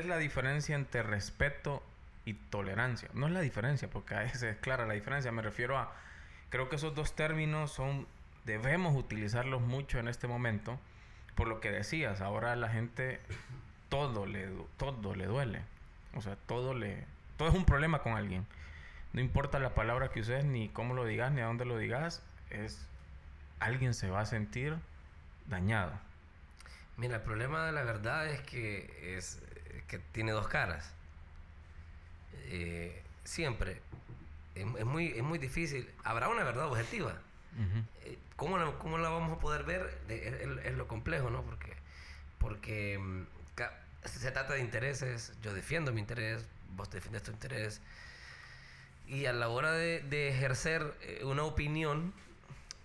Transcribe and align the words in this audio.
es 0.00 0.06
la 0.06 0.18
diferencia 0.18 0.74
entre 0.74 1.02
respeto 1.02 1.82
y 2.24 2.34
tolerancia? 2.34 3.08
No 3.14 3.26
es 3.26 3.32
la 3.32 3.40
diferencia, 3.40 3.88
porque 3.88 4.14
a 4.14 4.20
veces 4.20 4.42
es 4.42 4.56
clara 4.56 4.86
la 4.86 4.94
diferencia. 4.94 5.30
Me 5.32 5.42
refiero 5.42 5.78
a, 5.78 5.92
creo 6.48 6.68
que 6.68 6.76
esos 6.76 6.94
dos 6.94 7.14
términos 7.14 7.72
son, 7.72 8.06
debemos 8.44 8.96
utilizarlos 8.96 9.60
mucho 9.60 9.98
en 9.98 10.08
este 10.08 10.26
momento, 10.26 10.78
por 11.34 11.48
lo 11.48 11.60
que 11.60 11.70
decías, 11.70 12.20
ahora 12.20 12.56
la 12.56 12.68
gente 12.68 13.20
todo 13.88 14.26
le, 14.26 14.48
todo 14.76 15.14
le 15.14 15.26
duele. 15.26 15.62
O 16.14 16.20
sea, 16.20 16.36
todo 16.46 16.74
le, 16.74 17.04
todo 17.36 17.48
es 17.48 17.54
un 17.54 17.64
problema 17.64 18.02
con 18.02 18.14
alguien. 18.14 18.46
No 19.12 19.20
importa 19.20 19.58
la 19.58 19.74
palabra 19.74 20.10
que 20.10 20.20
uses, 20.20 20.44
ni 20.44 20.68
cómo 20.68 20.94
lo 20.94 21.04
digas, 21.04 21.32
ni 21.32 21.40
a 21.40 21.46
dónde 21.46 21.64
lo 21.64 21.76
digas, 21.78 22.22
es 22.50 22.86
alguien 23.58 23.94
se 23.94 24.08
va 24.08 24.20
a 24.20 24.26
sentir 24.26 24.76
dañado. 25.46 25.92
Mira, 26.96 27.16
el 27.16 27.22
problema 27.22 27.66
de 27.66 27.72
la 27.72 27.82
verdad 27.82 28.28
es 28.28 28.40
que, 28.42 29.16
es, 29.16 29.40
que 29.86 29.98
tiene 29.98 30.32
dos 30.32 30.48
caras. 30.48 30.92
Eh, 32.50 33.02
siempre. 33.24 33.80
Es, 34.54 34.84
muy, 34.84 35.08
es 35.08 35.22
muy 35.22 35.38
difícil. 35.38 35.88
Habrá 36.04 36.28
una 36.28 36.44
verdad 36.44 36.66
objetiva. 36.66 37.14
Eh, 38.04 38.18
¿cómo, 38.36 38.58
la, 38.58 38.70
¿cómo, 38.78 38.98
la, 38.98 39.08
vamos 39.08 39.36
a 39.36 39.40
poder 39.40 39.64
ver? 39.64 39.98
Es, 40.08 40.74
lo 40.74 40.86
complejo, 40.86 41.30
¿no? 41.30 41.42
Porque, 41.42 41.72
porque 42.38 42.98
mm, 42.98 43.22
se 44.04 44.30
trata 44.30 44.54
de 44.54 44.60
intereses. 44.60 45.32
Yo 45.42 45.54
defiendo 45.54 45.92
mi 45.92 46.00
interés, 46.00 46.44
vos 46.76 46.90
defiendes 46.90 47.22
tu 47.22 47.30
interés. 47.30 47.80
Y 49.06 49.26
a 49.26 49.32
la 49.32 49.48
hora 49.48 49.72
de, 49.72 50.00
de 50.00 50.28
ejercer 50.28 50.94
eh, 51.02 51.24
una 51.24 51.42
opinión, 51.44 52.12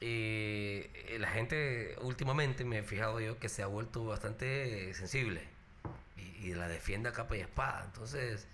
eh, 0.02 1.18
la 1.20 1.28
gente 1.30 1.96
últimamente 2.02 2.66
me 2.66 2.80
he 2.80 2.84
fijado 2.84 3.20
yo 3.20 3.40
que 3.40 3.50
se 3.50 3.64
ha 3.64 3.68
vuelto 3.68 4.06
bastante 4.06 4.94
sensible 4.94 5.55
y, 6.18 6.54
la 6.54 6.68
defiende 6.68 7.10
a 7.10 7.12
capa 7.12 7.36
y 7.38 7.42
espada. 7.42 7.84
Entonces, 7.86 8.48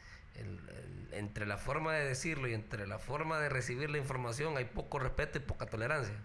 entre 1.12 1.46
la 1.46 1.58
forma 1.58 1.94
de 1.94 2.06
decirlo 2.06 2.48
y 2.48 2.54
entre 2.54 2.88
la 2.88 3.00
forma 3.00 3.40
de 3.40 3.50
recibir 3.50 3.90
la 3.90 3.98
información 3.98 4.58
hay 4.58 4.66
poco 4.66 5.00
respeto 5.00 5.38
y 5.38 5.42
poca 5.42 5.66
tolerancia. 5.66 6.16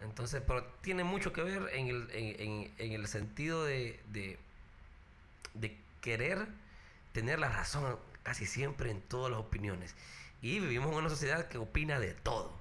Entonces, 0.00 0.42
pero 0.46 0.64
tiene 0.80 1.02
mucho 1.02 1.32
que 1.32 1.42
ver 1.42 1.70
en 1.72 1.88
el, 1.88 2.08
en, 2.12 2.72
en, 2.78 2.92
el 2.92 3.08
sentido 3.08 3.64
de, 3.64 4.00
de, 4.12 4.38
de 5.54 5.76
querer 6.00 6.46
tener 7.12 7.40
la 7.40 7.48
razón 7.48 7.98
casi 8.22 8.46
siempre 8.46 8.90
en 8.90 9.00
todas 9.00 9.30
las 9.30 9.40
opiniones. 9.40 9.96
Y 10.40 10.60
vivimos 10.60 10.90
en 10.92 10.98
una 10.98 11.08
sociedad 11.08 11.48
que 11.48 11.58
opina 11.58 11.98
de 11.98 12.14
todo 12.14 12.60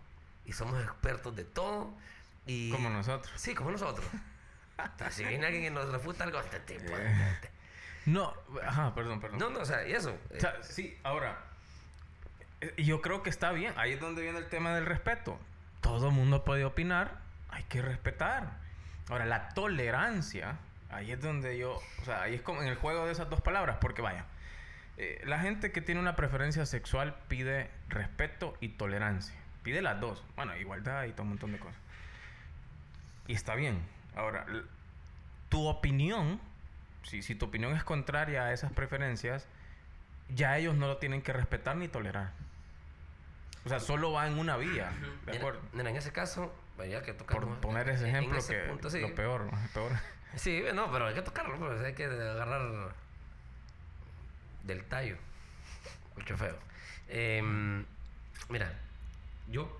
y 0.49 0.53
somos 0.53 0.81
expertos 0.83 1.35
de 1.35 1.45
todo. 1.45 1.93
Y, 2.47 2.71
como 2.71 2.89
nosotros. 2.89 3.31
Sí, 3.39 3.53
como 3.53 3.71
nosotros. 3.71 4.05
si 5.11 5.23
viene 5.23 5.45
alguien 5.45 5.63
que 5.63 5.71
nos 5.71 5.89
refuta 5.89 6.23
algo, 6.23 6.39
este 6.39 6.59
tipo. 6.61 6.91
No, 8.05 8.33
ajá, 8.65 8.93
perdón, 8.95 9.19
perdón. 9.19 9.39
No, 9.39 9.49
no, 9.49 9.59
o 9.59 9.65
sea, 9.65 9.87
y 9.87 9.93
eso. 9.93 10.17
O 10.35 10.39
sea, 10.39 10.63
sí, 10.63 10.97
ahora, 11.03 11.39
eh, 12.61 12.73
yo 12.77 13.01
creo 13.01 13.23
que 13.23 13.29
está 13.29 13.51
bien. 13.51 13.73
Ahí 13.77 13.93
es 13.93 13.99
donde 13.99 14.21
viene 14.21 14.39
el 14.39 14.47
tema 14.47 14.73
del 14.73 14.85
respeto. 14.85 15.39
Todo 15.81 16.11
mundo 16.11 16.43
puede 16.43 16.65
opinar, 16.65 17.19
hay 17.49 17.63
que 17.63 17.81
respetar. 17.81 18.57
Ahora, 19.09 19.25
la 19.25 19.49
tolerancia, 19.49 20.57
ahí 20.89 21.11
es 21.11 21.21
donde 21.21 21.57
yo, 21.57 21.79
o 22.01 22.05
sea, 22.05 22.23
ahí 22.23 22.35
es 22.35 22.41
como 22.41 22.61
en 22.61 22.67
el 22.67 22.75
juego 22.75 23.05
de 23.05 23.11
esas 23.11 23.29
dos 23.29 23.41
palabras, 23.41 23.77
porque 23.79 24.01
vaya, 24.01 24.25
eh, 24.97 25.21
la 25.25 25.39
gente 25.39 25.71
que 25.71 25.81
tiene 25.81 26.01
una 26.01 26.15
preferencia 26.15 26.65
sexual 26.65 27.15
pide 27.27 27.69
respeto 27.87 28.55
y 28.59 28.69
tolerancia. 28.69 29.35
Pide 29.63 29.81
las 29.81 29.99
dos. 29.99 30.23
Bueno, 30.35 30.55
igualdad 30.57 31.05
y 31.05 31.11
todo 31.11 31.23
un 31.23 31.29
montón 31.29 31.51
de 31.53 31.59
cosas. 31.59 31.79
Y 33.27 33.33
está 33.33 33.55
bien. 33.55 33.81
Ahora, 34.15 34.45
tu 35.47 35.67
opinión, 35.67 36.41
si, 37.03 37.21
si 37.21 37.35
tu 37.35 37.45
opinión 37.45 37.75
es 37.75 37.83
contraria 37.83 38.45
a 38.45 38.53
esas 38.53 38.71
preferencias, 38.71 39.47
ya 40.29 40.57
ellos 40.57 40.75
no 40.75 40.87
lo 40.87 40.97
tienen 40.97 41.21
que 41.21 41.33
respetar 41.33 41.75
ni 41.75 41.87
tolerar. 41.87 42.31
O 43.65 43.69
sea, 43.69 43.79
solo 43.79 44.11
va 44.11 44.27
en 44.27 44.39
una 44.39 44.57
vía. 44.57 44.91
¿De 45.25 45.37
acuerdo? 45.37 45.61
en 45.73 45.87
ese 45.87 46.11
caso, 46.11 46.53
que 46.77 47.13
tocar. 47.13 47.39
Por 47.39 47.59
poner 47.59 47.89
ese 47.89 48.07
ejemplo, 48.07 48.39
que 48.45 48.99
lo 49.01 49.15
peor, 49.15 49.49
peor. 49.73 49.91
Sí, 50.35 50.63
no, 50.73 50.91
pero 50.91 51.07
hay 51.07 51.15
que 51.15 51.21
tocarlo, 51.21 51.57
pues, 51.57 51.81
hay 51.81 51.93
que 51.93 52.05
agarrar 52.05 52.93
del 54.63 54.83
tallo. 54.85 55.17
Mucho 56.15 56.37
feo. 56.37 56.57
Em, 57.07 57.85
mira, 58.49 58.71
yo 59.47 59.79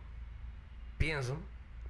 pienso 0.97 1.39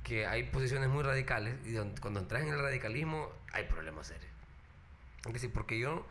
que 0.03 0.27
hay 0.27 0.43
posiciones 0.43 0.89
muy 0.89 1.03
radicales 1.03 1.55
y 1.65 1.75
cuando 2.01 2.19
entras 2.19 2.43
en 2.43 2.49
el 2.49 2.59
radicalismo 2.59 3.31
hay 3.53 3.63
problemas 3.63 4.07
serios. 4.07 4.31
Es 5.25 5.33
decir, 5.33 5.51
porque 5.51 5.79
yo, 5.79 6.05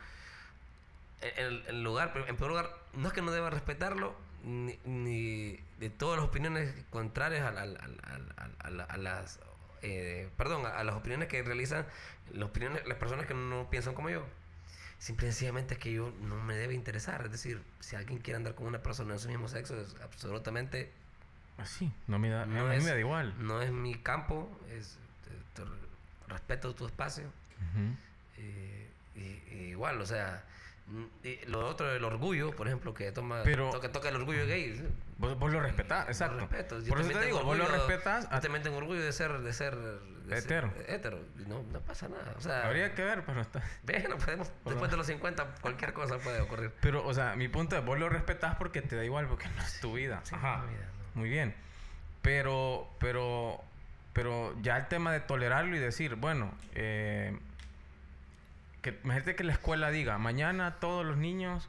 en, 1.21 1.63
el 1.67 1.83
lugar, 1.83 2.13
en 2.15 2.37
primer 2.37 2.51
lugar, 2.51 2.71
no 2.95 3.09
es 3.09 3.15
que 3.15 3.23
no 3.23 3.33
deba 3.33 3.51
respetarlo, 3.51 4.15
ni, 4.45 5.59
de 5.79 5.91
todas 5.91 6.19
las 6.19 6.29
opiniones 6.29 6.73
contrarias 6.91 7.45
a, 7.45 7.53
las 8.97 9.41
eh, 9.83 10.29
perdón, 10.37 10.65
a, 10.67 10.83
las 10.85 10.95
opiniones 10.95 11.29
que 11.29 11.43
realizan 11.43 11.87
las, 12.33 12.49
opiniones, 12.49 12.87
las 12.87 12.99
personas 12.99 13.27
que 13.27 13.35
no 13.35 13.69
piensan 13.71 13.95
como 13.95 14.11
yo. 14.11 14.25
Simple 14.99 15.29
y 15.29 15.31
sencillamente 15.31 15.75
es 15.75 15.81
que 15.81 15.93
yo 15.93 16.13
no 16.23 16.37
me 16.37 16.57
debe 16.57 16.75
interesar. 16.75 17.25
Es 17.25 17.31
decir, 17.31 17.63
si 17.81 17.97
alguien 17.97 18.19
quiere 18.19 18.37
andar 18.37 18.55
con 18.55 18.67
una 18.67 18.81
persona 18.81 19.15
de 19.15 19.21
su 19.21 19.29
mismo 19.29 19.49
sexo, 19.49 19.81
es 19.81 19.95
absolutamente 20.03 20.91
Así, 21.59 21.91
ah, 21.93 22.03
no 22.07 22.19
me 22.21 22.31
da, 22.31 22.47
no 22.47 22.73
es, 22.73 22.85
me 22.85 22.91
da 22.91 22.99
igual. 22.99 23.35
No 23.39 23.61
es 23.61 23.73
mi 23.73 23.97
campo, 23.97 24.49
es, 24.71 24.97
respeto 26.29 26.75
tu 26.75 26.87
espacio. 26.87 27.25
Eh, 28.37 28.89
y, 29.19 29.55
igual, 29.71 30.01
o 30.01 30.07
sea, 30.07 30.45
lo 31.49 31.67
otro, 31.67 31.93
el 31.93 32.03
orgullo, 32.03 32.53
por 32.53 32.67
ejemplo, 32.67 32.95
que 32.95 33.13
toma 33.13 33.43
pero, 33.45 33.71
toca, 33.71 33.93
toca 33.93 34.09
el 34.09 34.17
orgullo 34.17 34.47
gay. 34.47 34.83
Vos, 35.19 35.39
vos 35.39 35.53
lo 35.53 35.61
respetás, 35.61 36.09
exacto. 36.09 36.37
Lo 36.37 36.47
respeto. 36.47 36.79
por 36.89 37.01
eso 37.01 37.11
te 37.11 37.27
digo, 37.27 37.43
vos 37.43 37.59
lo 37.59 37.67
respetas. 37.67 38.29
Yo 38.31 38.41
también 38.41 38.63
tengo 38.63 38.79
orgullo 38.79 39.03
de 39.03 39.13
ser, 39.13 39.39
de 39.41 39.53
ser, 39.53 39.77
de 39.77 40.39
hetero. 40.39 40.73
hetero. 40.87 41.21
No, 41.47 41.63
no 41.73 41.81
pasa 41.81 42.09
nada. 42.09 42.35
O 42.37 42.41
sea, 42.41 42.67
Habría 42.67 42.95
que 42.95 43.05
ver, 43.05 43.25
pero 43.27 43.41
está. 43.41 43.63
Bueno, 43.83 44.17
podemos, 44.17 44.51
después 44.65 44.91
de 44.91 44.97
los 44.97 45.07
50, 45.07 45.57
cualquier 45.61 45.93
cosa 45.93 46.19
puede 46.19 46.41
ocurrir. 46.41 46.73
Pero, 46.81 47.05
o 47.07 47.13
sea, 47.13 47.37
mi 47.37 47.49
punto 47.49 47.77
es, 47.77 47.85
vos 47.85 47.99
lo 47.99 48.09
respetás 48.09 48.57
porque 48.57 48.81
te 48.81 48.97
da 48.97 49.05
igual, 49.05 49.27
porque 49.27 49.49
no 49.49 49.63
es 49.63 49.81
tu 49.81 49.95
vida. 49.95 50.23
Ajá. 50.31 50.65
Muy 51.15 51.29
bien. 51.29 51.55
Pero, 52.23 52.89
pero, 52.99 53.63
pero 54.13 54.55
ya 54.63 54.77
el 54.77 54.89
tema 54.89 55.13
de 55.13 55.21
tolerarlo 55.21 55.77
y 55.77 55.81
decir, 55.81 56.15
bueno, 56.15 56.53
eh, 56.75 57.39
que 58.83 58.99
imagínate 59.03 59.35
que 59.35 59.45
la 59.45 59.53
escuela 59.53 59.91
diga, 59.91 60.19
mañana 60.19 60.77
todos 60.77 61.05
los 61.05 61.17
niños 61.17 61.69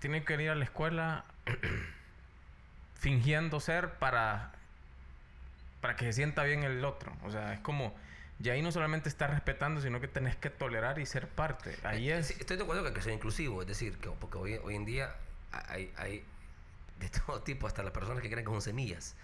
tienen 0.00 0.24
que 0.24 0.34
ir 0.42 0.50
a 0.50 0.54
la 0.54 0.64
escuela 0.64 1.24
fingiendo 2.94 3.60
ser 3.60 3.94
para, 3.94 4.52
para 5.80 5.96
que 5.96 6.06
se 6.06 6.14
sienta 6.14 6.42
bien 6.44 6.62
el 6.62 6.84
otro. 6.84 7.12
O 7.24 7.30
sea, 7.30 7.54
es 7.54 7.60
como, 7.60 7.94
ya 8.38 8.54
ahí 8.54 8.62
no 8.62 8.72
solamente 8.72 9.08
estás 9.08 9.30
respetando, 9.30 9.80
sino 9.80 10.00
que 10.00 10.08
tenés 10.08 10.36
que 10.36 10.50
tolerar 10.50 10.98
y 10.98 11.06
ser 11.06 11.28
parte. 11.28 11.76
Ahí 11.84 12.10
eh, 12.10 12.18
es... 12.18 12.30
Estoy 12.30 12.56
de 12.56 12.62
acuerdo 12.62 12.82
que 12.82 12.88
hay 12.88 12.94
que 12.94 13.02
ser 13.02 13.12
inclusivo, 13.12 13.62
es 13.62 13.68
decir, 13.68 13.98
que, 13.98 14.10
porque 14.10 14.38
hoy, 14.38 14.54
hoy 14.62 14.74
en 14.74 14.84
día 14.84 15.14
hay, 15.68 15.92
hay 15.96 16.24
de 17.00 17.08
todo 17.26 17.42
tipo, 17.42 17.66
hasta 17.66 17.82
las 17.82 17.92
personas 17.92 18.22
que 18.22 18.30
creen 18.30 18.44
que 18.44 18.50
son 18.52 18.62
semillas. 18.62 19.16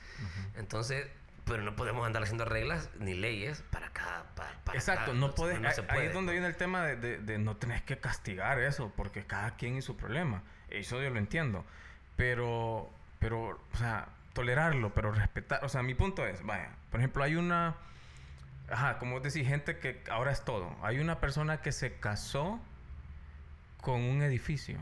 Entonces, 0.56 1.06
pero 1.50 1.65
no 1.65 1.75
podemos 1.75 2.06
andar 2.06 2.22
haciendo 2.22 2.44
reglas 2.44 2.91
ni 3.00 3.12
leyes 3.12 3.62
para 3.71 3.91
cada. 3.91 4.22
Para, 4.34 4.53
Exacto, 4.72 5.12
no, 5.12 5.34
puedes. 5.34 5.59
Ahí 5.88 6.06
es 6.06 6.15
donde 6.15 6.33
viene 6.33 6.47
el 6.47 6.56
tema 6.56 6.87
de, 6.87 7.19
de, 7.19 7.38
no 7.38 7.56
tenés 7.56 7.83
que 7.83 7.99
castigar 7.99 8.61
eso, 8.61 8.93
porque 8.97 9.27
cada 9.27 9.56
quien 9.56 9.77
y 9.77 9.83
su 9.83 9.97
problema. 9.97 10.43
Eso 10.71 11.03
yo 11.03 11.10
lo 11.10 11.19
entiendo. 11.19 11.65
Pero, 12.15 12.89
pero, 13.19 13.60
o 13.72 13.77
sea, 13.77 14.09
tolerarlo, 14.33 14.94
pero 14.94 15.10
respetar. 15.10 15.65
O 15.65 15.69
sea, 15.69 15.83
mi 15.83 15.94
punto 15.94 16.25
es, 16.25 16.43
vaya, 16.44 16.71
por 16.91 17.00
ejemplo, 17.00 17.25
hay 17.25 17.34
una. 17.34 17.75
Ajá, 18.71 18.99
como 18.99 19.19
decís, 19.19 19.47
gente 19.47 19.78
que 19.78 20.04
ahora 20.09 20.30
es 20.30 20.45
todo. 20.45 20.77
Hay 20.83 21.01
una 21.01 21.19
persona 21.19 21.60
que 21.60 21.72
se 21.72 21.95
casó 21.98 22.60
con 23.80 24.01
un 24.01 24.22
edificio. 24.22 24.78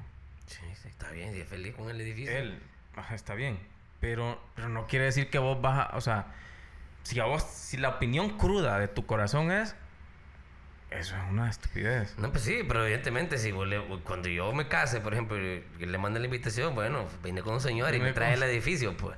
Sí, 0.47 0.61
está 0.87 1.11
bien, 1.13 1.33
si 1.33 1.41
es 1.41 1.49
feliz 1.49 1.75
con 1.75 1.89
el 1.89 1.99
edificio. 1.99 2.37
Él, 2.37 2.61
está 3.11 3.35
bien. 3.35 3.59
Pero, 4.01 4.39
pero 4.55 4.69
no 4.69 4.87
quiere 4.87 5.07
decir 5.07 5.31
que 5.31 5.39
vos 5.39 5.61
vas 5.61 5.89
a, 5.89 5.97
o 5.97 6.01
sea, 6.01 6.27
si 7.03 7.19
a 7.21 7.25
vos, 7.25 7.43
si 7.43 7.77
la 7.77 7.91
opinión 7.91 8.37
cruda 8.37 8.79
de 8.79 8.89
tu 8.89 9.07
corazón 9.07 9.51
es, 9.51 9.75
eso 10.91 11.17
es 11.17 11.23
una 11.31 11.51
estupidez. 11.51 12.17
No, 12.19 12.31
pues 12.33 12.45
sí, 12.45 12.63
pero 12.67 12.83
evidentemente, 12.85 13.37
si 13.37 13.53
cuando 14.05 14.29
yo 14.29 14.53
me 14.55 14.69
case, 14.69 15.01
por 15.01 15.13
ejemplo, 15.13 15.37
y 15.39 15.63
le 15.79 15.99
mande 15.99 16.19
la 16.19 16.27
invitación, 16.27 16.75
bueno, 16.75 17.07
vine 17.23 17.43
con 17.43 17.55
un 17.55 17.61
señor 17.61 17.95
y 17.95 18.01
me 18.01 18.13
trae 18.13 18.35
el 18.35 18.43
edificio, 18.43 18.97
pues. 18.97 19.17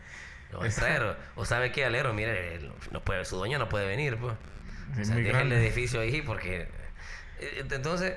Lo 0.50 0.58
voy 0.58 0.68
a 0.68 0.72
traer. 0.72 1.16
O, 1.36 1.44
sabe 1.44 1.70
qué, 1.70 1.84
alero, 1.84 2.12
mire, 2.12 2.58
no 2.90 3.00
puede, 3.04 3.24
su 3.24 3.36
dueño 3.36 3.58
no 3.60 3.68
puede 3.68 3.86
venir, 3.86 4.16
pues. 4.16 4.34
o 5.00 5.04
sea, 5.04 5.14
deja 5.14 5.42
el 5.42 5.52
edificio 5.52 6.00
ahí 6.00 6.22
porque. 6.22 6.68
Eh, 7.38 7.64
entonces, 7.70 8.14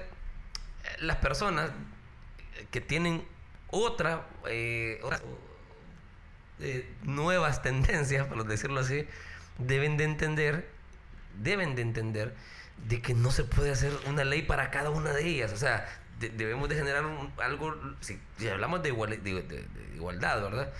las 0.99 1.17
personas 1.17 1.69
que 2.71 2.81
tienen 2.81 3.23
otra, 3.69 4.25
eh, 4.47 4.99
nuevas 7.03 7.61
tendencias, 7.61 8.25
por 8.25 8.45
decirlo 8.47 8.79
así, 8.79 9.07
deben 9.57 9.97
de 9.97 10.03
entender, 10.05 10.69
deben 11.41 11.75
de 11.75 11.81
entender 11.81 12.35
de 12.87 13.01
que 13.01 13.13
no 13.13 13.31
se 13.31 13.43
puede 13.43 13.71
hacer 13.71 13.91
una 14.07 14.23
ley 14.23 14.41
para 14.41 14.71
cada 14.71 14.89
una 14.89 15.11
de 15.13 15.27
ellas. 15.27 15.53
O 15.53 15.57
sea, 15.57 15.87
debemos 16.19 16.69
de 16.69 16.75
generar 16.75 17.05
algo, 17.37 17.75
si, 18.01 18.19
hablamos 18.49 18.83
de, 18.83 18.91
de, 18.91 19.65
igualdad, 19.95 20.41
¿verdad? 20.41 20.73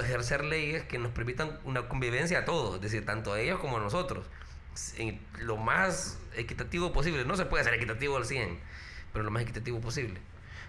Ejercer 0.00 0.44
leyes 0.44 0.84
que 0.84 0.98
nos 0.98 1.12
permitan 1.12 1.58
una 1.64 1.88
convivencia 1.88 2.40
a 2.40 2.44
todos, 2.44 2.76
es 2.76 2.82
decir, 2.82 3.04
tanto 3.04 3.32
a 3.32 3.40
ellos 3.40 3.58
como 3.58 3.78
a 3.78 3.80
nosotros, 3.80 4.26
lo 5.40 5.56
más 5.56 6.18
equitativo 6.36 6.92
posible. 6.92 7.24
No 7.24 7.36
se 7.36 7.46
puede 7.46 7.62
hacer 7.62 7.74
equitativo 7.74 8.16
al 8.16 8.24
100, 8.24 8.58
pero 9.12 9.24
lo 9.24 9.30
más 9.30 9.42
equitativo 9.42 9.80
posible. 9.80 10.20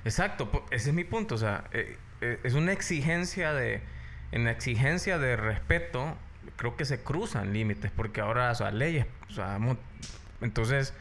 Exacto, 0.05 0.65
ese 0.71 0.89
es 0.89 0.95
mi 0.95 1.05
punto, 1.05 1.35
o 1.35 1.37
sea, 1.37 1.63
eh, 1.71 1.97
eh, 2.19 2.39
es 2.43 2.55
una 2.55 2.73
exigencia 2.73 3.53
de, 3.53 3.81
en 4.31 4.43
la 4.43 4.51
exigencia 4.51 5.17
de 5.17 5.37
respeto, 5.37 6.17
creo 6.55 6.75
que 6.75 6.85
se 6.85 7.03
cruzan 7.03 7.53
límites, 7.53 7.91
porque 7.95 8.21
ahora, 8.21 8.51
o 8.51 8.55
sea, 8.55 8.71
leyes, 8.71 9.05
o 9.29 9.33
sea, 9.33 9.57
entonces 10.41 10.93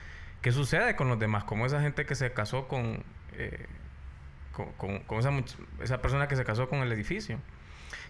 ¿Qué 0.42 0.50
sucede 0.50 0.96
con 0.96 1.08
los 1.08 1.20
demás? 1.20 1.44
Como 1.44 1.66
esa 1.66 1.80
gente 1.80 2.04
que 2.04 2.16
se 2.16 2.32
casó 2.32 2.66
con, 2.66 3.04
eh, 3.34 3.66
con, 4.76 5.18
esa, 5.18 5.30
esa, 5.80 6.02
persona 6.02 6.26
que 6.26 6.34
se 6.34 6.44
casó 6.44 6.68
con 6.68 6.80
el 6.80 6.90
edificio. 6.90 7.38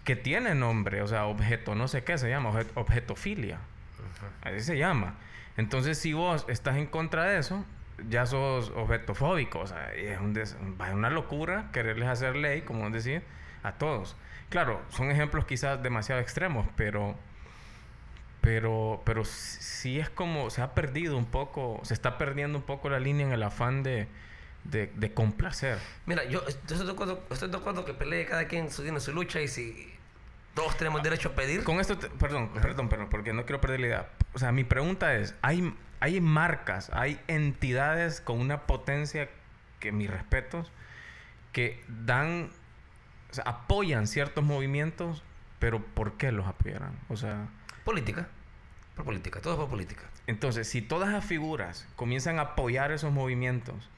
Que 0.03 0.15
tiene 0.15 0.55
nombre, 0.55 1.03
o 1.03 1.07
sea, 1.07 1.27
objeto, 1.27 1.75
no 1.75 1.87
sé 1.87 2.03
qué 2.03 2.17
se 2.17 2.29
llama, 2.29 2.49
objetofilia. 2.73 3.59
Así 4.41 4.61
se 4.61 4.77
llama. 4.77 5.15
Entonces, 5.57 5.99
si 5.99 6.13
vos 6.13 6.45
estás 6.49 6.75
en 6.77 6.87
contra 6.87 7.25
de 7.25 7.37
eso, 7.37 7.63
ya 8.09 8.25
sos 8.25 8.71
objetofóbico. 8.75 9.59
O 9.59 9.67
sea, 9.67 9.93
es, 9.93 10.19
un 10.19 10.35
una 10.91 11.11
locura 11.11 11.69
quererles 11.71 12.09
hacer 12.09 12.35
ley, 12.35 12.63
como 12.63 12.89
decir, 12.89 13.21
a 13.61 13.73
todos. 13.73 14.17
Claro, 14.53 14.79
son 14.89 15.09
ejemplos 15.09 15.45
quizás 15.45 15.81
demasiado 15.81 16.21
extremos, 16.21 16.67
pero 16.75 17.15
pero, 18.39 19.01
pero 19.03 19.25
sí 19.25 19.99
es 19.99 20.11
como, 20.11 20.51
se 20.51 20.61
ha 20.61 20.75
perdido 20.75 21.17
un 21.17 21.25
poco, 21.25 21.79
se 21.81 21.95
está 21.95 22.19
perdiendo 22.19 22.59
un 22.59 22.63
poco 22.63 22.87
la 22.87 22.99
línea 22.99 23.25
en 23.25 23.33
el 23.33 23.41
afán 23.41 23.81
de, 23.81 24.07
de, 24.63 25.13
complacer. 25.15 25.79
Mira, 26.05 26.23
yo, 26.25 26.43
estoy, 26.47 26.85
de 26.85 26.91
acuerdo, 26.91 27.23
estoy 27.31 27.49
de 27.49 27.57
acuerdo 27.57 27.83
que 27.83 27.95
pelee 27.95 28.27
cada 28.27 28.47
quien 28.47 28.69
su, 28.69 28.83
tiene 28.83 28.99
su 28.99 29.11
lucha 29.11 29.41
y 29.41 29.47
si 29.47 29.91
todos 30.53 30.77
tenemos 30.77 31.01
derecho 31.01 31.29
a 31.29 31.31
pedir. 31.31 31.63
Con 31.63 31.79
esto, 31.79 31.97
perdón, 32.19 32.49
perdón, 32.53 32.89
perdón, 32.89 33.07
porque 33.09 33.33
no 33.33 33.47
quiero 33.47 33.59
perder 33.59 33.79
la 33.79 33.87
idea. 33.87 34.09
O 34.33 34.37
sea, 34.37 34.51
mi 34.51 34.63
pregunta 34.63 35.15
es, 35.15 35.33
¿hay, 35.41 35.73
hay 35.99 36.21
marcas, 36.21 36.91
hay 36.93 37.19
entidades 37.27 38.21
con 38.21 38.39
una 38.39 38.67
potencia 38.67 39.29
que 39.79 39.91
mis 39.91 40.11
respetos, 40.11 40.71
que 41.53 41.83
dan, 41.87 42.51
o 43.33 43.35
sea, 43.35 43.45
apoyan 43.45 44.05
ciertos 44.05 44.43
movimientos, 44.43 45.23
pero 45.57 45.83
¿por 45.83 46.17
qué 46.17 46.31
los 46.31 46.45
apoyarán? 46.45 46.99
O 47.09 47.17
sea... 47.17 47.47
Política. 47.83 48.27
Por 48.95 49.05
política, 49.05 49.41
todo 49.41 49.57
por 49.57 49.69
política. 49.69 50.03
Entonces, 50.27 50.69
si 50.69 50.83
todas 50.83 51.11
las 51.11 51.25
figuras 51.25 51.87
comienzan 51.95 52.37
a 52.37 52.43
apoyar 52.43 52.91
esos 52.91 53.11
movimientos 53.11 53.89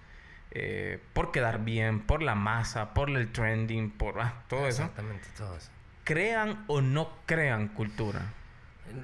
eh, 0.51 1.01
por 1.11 1.33
quedar 1.33 1.65
bien, 1.65 1.99
por 1.99 2.23
la 2.23 2.33
masa, 2.33 2.93
por 2.93 3.09
el 3.09 3.29
trending, 3.29 3.91
por 3.91 4.21
ah, 4.21 4.45
todo 4.47 4.69
eso. 4.69 4.83
Exactamente, 4.83 5.27
todo 5.37 5.57
eso. 5.57 5.69
¿Crean 6.05 6.63
o 6.67 6.79
no 6.79 7.09
crean 7.25 7.67
cultura? 7.67 8.21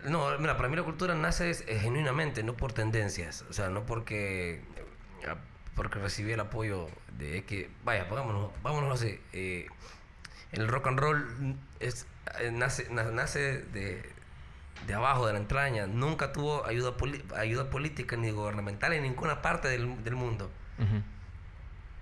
No, 0.05 0.39
mira, 0.39 0.55
para 0.55 0.69
mí 0.69 0.77
la 0.77 0.83
cultura 0.83 1.13
nace 1.13 1.53
genuinamente, 1.53 2.41
no 2.41 2.53
por 2.53 2.71
tendencias. 2.71 3.41
O 3.49 3.53
sea, 3.53 3.67
no 3.67 3.85
porque, 3.85 4.63
ah, 5.27 5.35
porque 5.75 5.99
recibí 5.99 6.31
el 6.31 6.39
apoyo 6.39 6.87
de 7.17 7.43
que, 7.43 7.69
vaya, 7.83 8.05
vámonos, 8.05 8.51
vámonos 8.63 9.01
así. 9.01 9.19
Eh, 9.33 9.67
el 10.51 10.67
rock 10.67 10.87
and 10.87 10.99
roll 10.99 11.55
es, 11.79 12.05
eh, 12.39 12.51
nace, 12.51 12.87
nace 12.89 13.61
de, 13.73 14.09
de 14.87 14.93
abajo, 14.93 15.27
de 15.27 15.33
la 15.33 15.39
entraña, 15.39 15.87
nunca 15.87 16.31
tuvo 16.31 16.65
ayuda, 16.65 16.93
ayuda 17.37 17.69
política 17.69 18.17
ni 18.17 18.31
gubernamental 18.31 18.93
en 18.93 19.03
ninguna 19.03 19.41
parte 19.41 19.67
del, 19.67 19.87
mundo. 20.15 20.49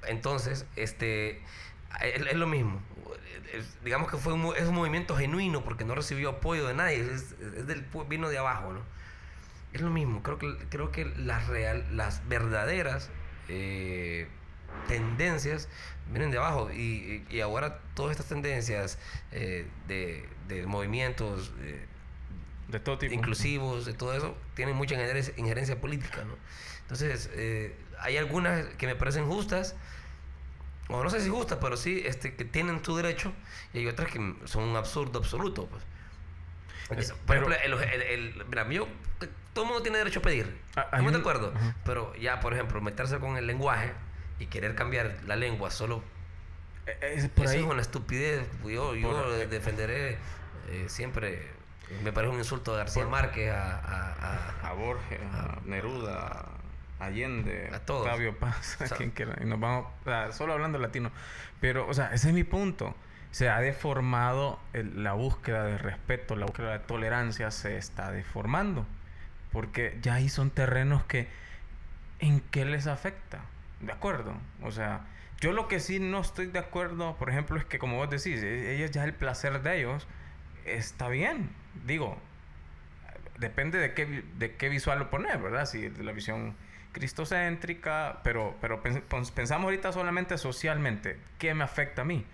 Entonces, 0.07 0.65
este, 0.75 1.41
es, 2.01 2.35
lo 2.35 2.47
mismo. 2.47 2.81
digamos 3.83 4.09
que 4.09 4.17
fue 4.17 4.33
un, 4.33 4.55
es 4.55 4.63
un 4.63 4.75
movimiento 4.75 5.15
genuino 5.15 5.63
porque 5.63 5.85
no 5.85 5.95
recibió 5.95 6.29
apoyo 6.29 6.67
de 6.67 6.73
nadie, 6.73 7.01
es, 7.01 7.37
del, 7.67 7.85
vino 8.07 8.29
de 8.29 8.37
abajo, 8.37 8.73
¿no? 8.73 8.81
Es 9.73 9.81
lo 9.81 9.91
mismo, 9.91 10.23
creo 10.23 10.39
que, 10.39 10.57
creo 10.69 10.91
que 10.91 11.05
las, 11.05 11.47
real, 11.47 11.85
las 11.91 12.27
verdaderas 12.27 13.11
eh, 13.49 14.27
tendencias 14.87 15.69
vienen 16.11 16.31
de 16.31 16.37
abajo 16.37 16.71
y, 16.71 17.23
ahora 17.41 17.79
todas 17.93 18.11
estas 18.11 18.27
tendencias 18.27 18.97
eh, 19.31 19.67
de, 19.87 20.27
de, 20.47 20.65
movimientos... 20.65 21.51
Eh, 21.61 21.85
de 22.67 22.79
todo 22.79 22.99
tipo. 22.99 23.13
inclusivos, 23.13 23.85
de 23.85 23.93
todo 23.93 24.13
eso, 24.13 24.37
tienen 24.53 24.75
mucha 24.75 24.93
injerencia, 24.93 25.81
política, 25.81 26.23
¿no? 26.23 26.35
Entonces, 26.81 27.29
eh, 27.33 27.75
hay 27.99 28.17
algunas 28.17 28.63
que 28.75 28.85
me 28.85 28.95
parecen 28.95 29.25
justas, 29.25 29.75
o 30.87 31.03
no 31.03 31.09
sé 31.09 31.19
si 31.21 31.29
justas, 31.29 31.57
pero 31.59 31.77
sí 31.77 32.03
este, 32.05 32.35
que 32.35 32.45
tienen 32.45 32.85
su 32.85 32.95
derecho, 32.95 33.33
y 33.73 33.79
hay 33.79 33.87
otras 33.87 34.11
que 34.11 34.35
son 34.45 34.65
un 34.65 34.75
absurdo 34.75 35.17
absoluto, 35.17 35.65
pues. 35.65 35.83
Por 37.25 37.35
ejemplo, 37.35 37.55
el, 37.63 38.45
mira, 38.47 38.67
yo, 38.69 38.87
todo 39.53 39.65
el 39.65 39.67
mundo 39.67 39.83
tiene 39.83 39.99
derecho 39.99 40.19
a 40.19 40.23
pedir. 40.23 40.59
Ah, 40.75 40.81
Estamos 40.85 41.13
de 41.13 41.19
acuerdo. 41.19 41.53
Pero 41.85 42.15
ya, 42.15 42.39
por 42.39 42.53
ejemplo, 42.53 42.81
meterse 42.81 43.19
con 43.19 43.37
el 43.37 43.45
lenguaje 43.45 43.93
y 44.39 44.47
querer 44.47 44.75
cambiar 44.75 45.17
la 45.27 45.35
lengua 45.35 45.71
solo. 45.71 46.01
E, 46.85 46.91
e, 47.05 47.13
es, 47.15 47.23
eso 47.25 47.43
es 47.43 47.63
una 47.63 47.81
estupidez. 47.81 48.47
Yo, 48.63 48.95
yo 48.95 49.37
defenderé 49.47 50.17
eh, 50.69 50.85
siempre 50.87 51.59
me 52.03 52.11
parece 52.11 52.33
un 52.33 52.39
insulto 52.39 52.73
a 52.73 52.77
García 52.77 53.05
Márquez, 53.05 53.51
a, 53.51 54.53
a, 54.63 54.73
Borges, 54.73 55.19
a, 55.33 55.59
Neruda, 55.65 56.45
a 56.99 57.05
Allende, 57.05 57.69
a 57.73 57.79
todos. 57.79 58.07
Fabio 58.07 58.37
Paz, 58.37 58.79
a 58.81 58.95
quien 58.95 59.11
quiera. 59.11 59.35
Y 59.41 59.45
nos 59.45 59.59
vamos, 59.59 59.87
solo 60.31 60.53
hablando 60.53 60.77
latino. 60.77 61.11
Pero, 61.59 61.87
o 61.87 61.93
sea, 61.93 62.13
ese 62.13 62.29
es 62.29 62.33
mi 62.33 62.43
punto. 62.43 62.95
Se 63.31 63.49
ha 63.49 63.59
deformado 63.59 64.59
la 64.73 65.13
búsqueda 65.13 65.65
de 65.65 65.77
respeto, 65.77 66.35
la 66.35 66.45
búsqueda 66.45 66.73
de 66.73 66.79
tolerancia 66.79 67.51
se 67.51 67.77
está 67.77 68.11
deformando. 68.11 68.85
Porque 69.51 69.97
ya 70.01 70.15
ahí 70.15 70.29
son 70.29 70.51
terrenos 70.51 71.03
que, 71.05 71.27
¿en 72.19 72.39
qué 72.39 72.65
les 72.65 72.87
afecta? 72.87 73.41
¿De 73.81 73.91
acuerdo? 73.91 74.33
O 74.61 74.71
sea, 74.71 75.01
yo 75.39 75.53
lo 75.53 75.67
que 75.67 75.79
sí 75.79 75.99
no 75.99 76.19
estoy 76.19 76.47
de 76.47 76.59
acuerdo, 76.59 77.15
por 77.17 77.29
ejemplo, 77.29 77.57
es 77.57 77.65
que 77.65 77.79
como 77.79 77.97
vos 77.97 78.09
decís, 78.09 78.43
e, 78.43 78.75
ellos 78.75 78.91
ya 78.91 79.03
el 79.03 79.13
placer 79.13 79.61
de 79.61 79.79
ellos 79.79 80.07
está 80.65 81.07
bien 81.07 81.49
digo, 81.85 82.17
depende 83.37 83.79
de 83.79 83.93
qué, 83.93 84.23
de 84.37 84.55
qué 84.55 84.69
visual 84.69 84.99
lo 84.99 85.09
pones, 85.09 85.41
¿verdad? 85.41 85.65
Si 85.65 85.89
de 85.89 86.03
la 86.03 86.11
visión 86.11 86.55
cristocéntrica, 86.91 88.19
pero, 88.23 88.55
pero 88.61 88.81
pensamos 88.81 89.65
ahorita 89.65 89.91
solamente 89.93 90.37
socialmente, 90.37 91.19
¿qué 91.37 91.53
me 91.53 91.63
afecta 91.63 92.01
a 92.01 92.05
mí? 92.05 92.25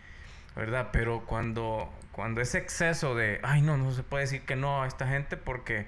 ¿Verdad? 0.56 0.90
Pero 0.94 1.26
cuando, 1.26 1.94
cuando 2.12 2.42
ese 2.42 2.60
exceso 2.60 3.14
de, 3.14 3.42
ay, 3.44 3.62
no, 3.62 3.78
no 3.78 3.92
se 3.92 4.04
puede 4.04 4.24
decir 4.24 4.42
que 4.44 4.56
no 4.56 4.84
a 4.84 4.88
esta 4.88 5.08
gente 5.08 5.36
porque 5.36 5.86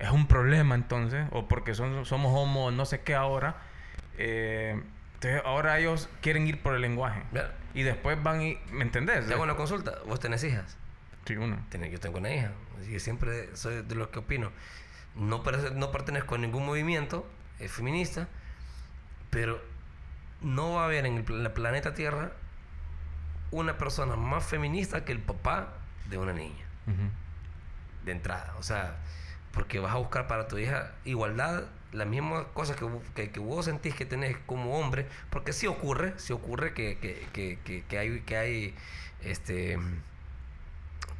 es 0.00 0.10
un 0.10 0.26
problema 0.26 0.74
entonces, 0.74 1.26
o 1.30 1.46
porque 1.46 1.74
son, 1.74 2.04
somos 2.04 2.32
homo, 2.34 2.70
no 2.72 2.84
sé 2.84 3.00
qué 3.02 3.14
ahora, 3.14 3.56
eh, 4.16 4.80
entonces 5.18 5.42
ahora 5.44 5.80
ellos 5.80 6.08
quieren 6.20 6.46
ir 6.46 6.62
por 6.62 6.74
el 6.74 6.80
lenguaje. 6.80 7.22
Y 7.74 7.82
después 7.82 8.22
van 8.22 8.40
y, 8.40 8.56
¿me 8.70 8.82
entendés? 8.82 9.26
Te 9.26 9.34
hago 9.34 9.42
una 9.42 9.56
consulta, 9.56 9.98
¿vos 10.06 10.20
tenés 10.20 10.44
hijas? 10.44 10.76
Sí, 11.24 11.36
una. 11.36 11.64
Yo 11.90 11.98
tengo 11.98 12.18
una 12.18 12.32
hija. 12.32 12.52
Yo 12.88 13.00
siempre 13.00 13.54
soy 13.56 13.82
de 13.82 13.94
los 13.96 14.08
que 14.08 14.20
opino. 14.20 14.52
No, 15.16 15.42
no 15.74 15.90
pertenezco 15.90 16.36
a 16.36 16.38
ningún 16.38 16.64
movimiento 16.64 17.28
eh, 17.58 17.68
feminista, 17.68 18.28
pero 19.30 19.60
no 20.40 20.74
va 20.74 20.82
a 20.82 20.84
haber 20.84 21.04
en 21.04 21.16
el, 21.16 21.24
planeta 21.24 21.94
Tierra 21.94 22.30
una 23.50 23.76
persona 23.76 24.14
más 24.14 24.44
feminista 24.44 25.04
que 25.04 25.10
el 25.10 25.18
papá 25.18 25.74
de 26.08 26.18
una 26.18 26.32
niña. 26.32 26.64
De 28.04 28.12
entrada. 28.12 28.54
O 28.58 28.62
sea, 28.62 28.98
porque 29.52 29.78
vas 29.80 29.94
a 29.94 29.98
buscar 29.98 30.26
para 30.26 30.48
tu 30.48 30.58
hija 30.58 30.92
igualdad, 31.04 31.64
las 31.92 32.06
mismas 32.06 32.44
cosas 32.54 32.76
que, 33.14 33.30
que, 33.30 33.40
vos 33.40 33.64
sentís 33.64 33.94
que 33.94 34.04
tenés 34.04 34.36
como 34.46 34.78
hombre, 34.78 35.06
porque 35.30 35.52
sí 35.52 35.66
ocurre, 35.66 36.14
sí 36.16 36.32
ocurre 36.32 36.74
que, 36.74 36.98
que, 37.32 37.82
que 37.88 37.98
hay, 37.98 38.20
que 38.20 38.36
hay 38.36 38.74
este 39.22 39.78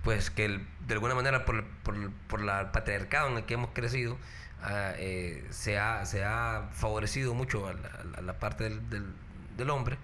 pues 0.02 0.30
que 0.30 0.60
de 0.86 0.94
alguna 0.94 1.14
manera 1.14 1.44
por, 1.44 1.64
por, 1.82 2.10
por 2.28 2.40
la 2.40 2.72
patriarcado 2.72 3.28
en 3.28 3.36
el 3.36 3.44
que 3.44 3.54
hemos 3.54 3.70
crecido 3.70 4.16
ah, 4.62 4.92
eh, 4.96 5.46
se, 5.50 5.78
ha, 5.78 6.06
se 6.06 6.24
ha 6.24 6.68
favorecido 6.72 7.34
mucho 7.34 7.66
a 7.66 7.74
la, 8.22 8.38
parte 8.38 8.64
del, 8.70 9.12
del, 9.56 9.70
hombre. 9.70 9.98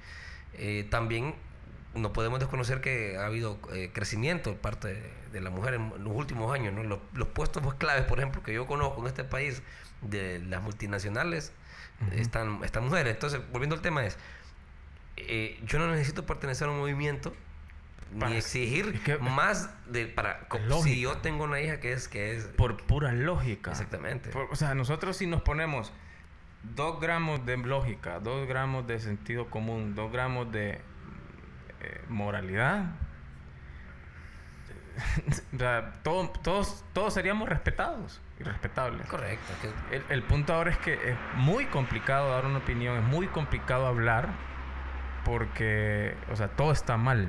Eh, 0.54 0.86
también 0.90 1.34
no 1.94 2.12
podemos 2.12 2.40
desconocer 2.40 2.80
que 2.80 3.16
ha 3.16 3.26
habido 3.26 3.58
eh, 3.72 3.90
crecimiento 3.92 4.52
por 4.52 4.60
parte 4.60 5.12
de, 5.32 5.40
la 5.40 5.50
mujer 5.50 5.74
en, 5.74 5.90
los 6.02 6.14
últimos 6.14 6.52
años. 6.52 6.72
¿no? 6.72 6.82
Los, 6.82 6.98
los, 7.14 7.28
puestos 7.28 7.62
más 7.62 7.74
claves, 7.74 8.04
por 8.04 8.18
ejemplo, 8.18 8.42
que 8.42 8.52
yo 8.52 8.66
conozco 8.66 9.00
en 9.00 9.06
este 9.06 9.24
país 9.24 9.62
de 10.02 10.40
las 10.40 10.62
multinacionales, 10.62 11.52
están, 12.12 12.62
están 12.64 12.84
mujeres. 12.84 13.14
Entonces, 13.14 13.40
volviendo 13.52 13.76
al 13.76 13.82
tema 13.82 14.04
es, 14.04 14.18
yo 15.64 15.78
no 15.78 15.86
necesito 15.88 16.26
pertenecer 16.26 16.68
a 16.68 16.70
un 16.72 16.78
movimiento 16.78 17.34
ni 18.12 18.34
exigir 18.34 19.00
más 19.20 19.70
de 19.86 20.06
para 20.06 20.46
si 20.82 21.00
yo 21.00 21.16
tengo 21.16 21.44
una 21.44 21.60
hija 21.60 21.80
que 21.80 21.92
es 21.92 22.06
que 22.06 22.36
es 22.36 22.44
por 22.44 22.76
pura 22.76 23.12
lógica 23.12 23.72
exactamente 23.72 24.30
o 24.50 24.54
sea 24.54 24.74
nosotros 24.74 25.16
si 25.16 25.26
nos 25.26 25.42
ponemos 25.42 25.92
dos 26.74 27.00
gramos 27.00 27.44
de 27.44 27.56
lógica, 27.58 28.20
dos 28.20 28.48
gramos 28.48 28.86
de 28.86 28.98
sentido 28.98 29.50
común, 29.50 29.94
dos 29.94 30.10
gramos 30.10 30.50
de 30.50 30.80
eh, 31.84 32.00
moralidad, 32.08 32.86
o 35.54 35.58
sea, 35.58 35.92
todo- 36.02 36.30
todos, 36.42 36.84
todos 36.92 37.14
seríamos 37.14 37.48
respetados 37.48 38.20
y 38.38 38.44
respetables. 38.44 39.06
Correcto. 39.08 39.52
El, 39.90 40.04
el 40.08 40.22
punto 40.22 40.54
ahora 40.54 40.70
es 40.70 40.78
que 40.78 40.94
es 40.94 41.16
muy 41.34 41.66
complicado 41.66 42.30
dar 42.30 42.46
una 42.46 42.58
opinión, 42.58 42.96
es 42.98 43.04
muy 43.04 43.26
complicado 43.26 43.86
hablar 43.86 44.28
porque, 45.24 46.16
o 46.30 46.36
sea, 46.36 46.48
todo 46.48 46.70
está 46.72 46.96
mal. 46.96 47.28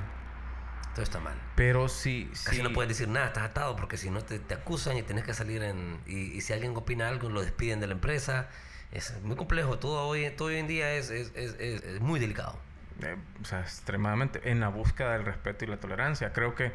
todo 0.93 1.01
está 1.03 1.19
mal. 1.19 1.35
Pero 1.55 1.87
si... 1.89 2.25
Casi 2.45 2.57
si- 2.57 2.63
no 2.63 2.71
puedes 2.71 2.89
decir 2.89 3.07
nada, 3.07 3.27
estás 3.27 3.43
atado 3.43 3.75
porque 3.75 3.97
si 3.97 4.09
no 4.11 4.21
te, 4.21 4.39
te 4.39 4.53
acusan 4.53 4.97
y 4.97 5.03
tienes 5.03 5.23
que 5.23 5.33
salir 5.33 5.63
en... 5.63 5.99
Y, 6.05 6.33
y 6.33 6.41
si 6.41 6.53
alguien 6.53 6.75
opina 6.77 7.07
algo, 7.07 7.29
lo 7.29 7.41
despiden 7.41 7.79
de 7.79 7.87
la 7.87 7.93
empresa. 7.93 8.47
Es 8.91 9.19
muy 9.23 9.35
complejo. 9.35 9.79
Todo 9.79 10.07
hoy, 10.07 10.29
todo 10.31 10.49
hoy 10.49 10.57
en 10.57 10.67
día 10.67 10.93
es- 10.93 11.09
es- 11.09 11.33
es 11.35 11.99
muy 12.01 12.19
delicado. 12.19 12.59
Eh, 13.01 13.15
o 13.41 13.45
sea, 13.45 13.61
extremadamente 13.61 14.49
en 14.51 14.59
la 14.59 14.69
búsqueda 14.69 15.13
del 15.13 15.25
respeto 15.25 15.65
y 15.65 15.67
la 15.67 15.77
tolerancia. 15.77 16.33
Creo 16.33 16.55
que, 16.55 16.71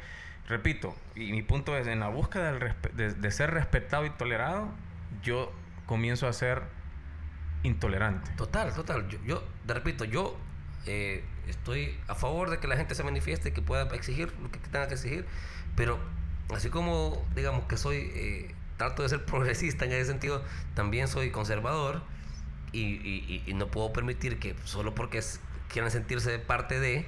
repito, 0.48 0.94
y 1.14 1.32
mi 1.32 1.42
punto 1.42 1.76
es, 1.76 1.86
en 1.86 2.00
la 2.00 2.08
búsqueda 2.08 2.52
del 2.52 2.74
de, 2.94 3.14
de 3.14 3.30
ser 3.30 3.50
respetado 3.52 4.04
y 4.06 4.10
tolerado, 4.10 4.68
yo 5.22 5.52
comienzo 5.86 6.28
a 6.28 6.32
ser 6.32 6.62
intolerante. 7.62 8.30
Total, 8.36 8.72
total. 8.74 9.08
Yo, 9.08 9.18
yo 9.24 9.44
te 9.66 9.74
repito, 9.74 10.04
yo 10.04 10.36
eh, 10.86 11.24
estoy 11.48 11.98
a 12.08 12.14
favor 12.14 12.50
de 12.50 12.58
que 12.58 12.68
la 12.68 12.76
gente 12.76 12.94
se 12.94 13.02
manifieste 13.04 13.52
que 13.52 13.62
pueda 13.62 13.82
exigir 13.94 14.32
lo 14.40 14.50
que 14.50 14.58
tenga 14.58 14.88
que 14.88 14.94
exigir, 14.94 15.26
pero 15.76 15.98
así 16.54 16.70
como 16.70 17.24
digamos 17.34 17.64
que 17.66 17.76
soy, 17.76 18.10
eh, 18.14 18.54
trato 18.76 19.02
de 19.02 19.08
ser 19.08 19.24
progresista 19.26 19.84
en 19.84 19.92
ese 19.92 20.06
sentido, 20.06 20.42
también 20.74 21.08
soy 21.08 21.30
conservador 21.30 22.02
y, 22.72 22.80
y- 22.82 23.42
y- 23.46 23.54
no 23.54 23.66
puedo 23.66 23.92
permitir 23.92 24.38
que 24.38 24.54
solo 24.64 24.94
porque 24.94 25.18
quieran 25.70 25.90
sentirse 25.90 26.38
parte 26.38 26.80
de, 26.80 27.06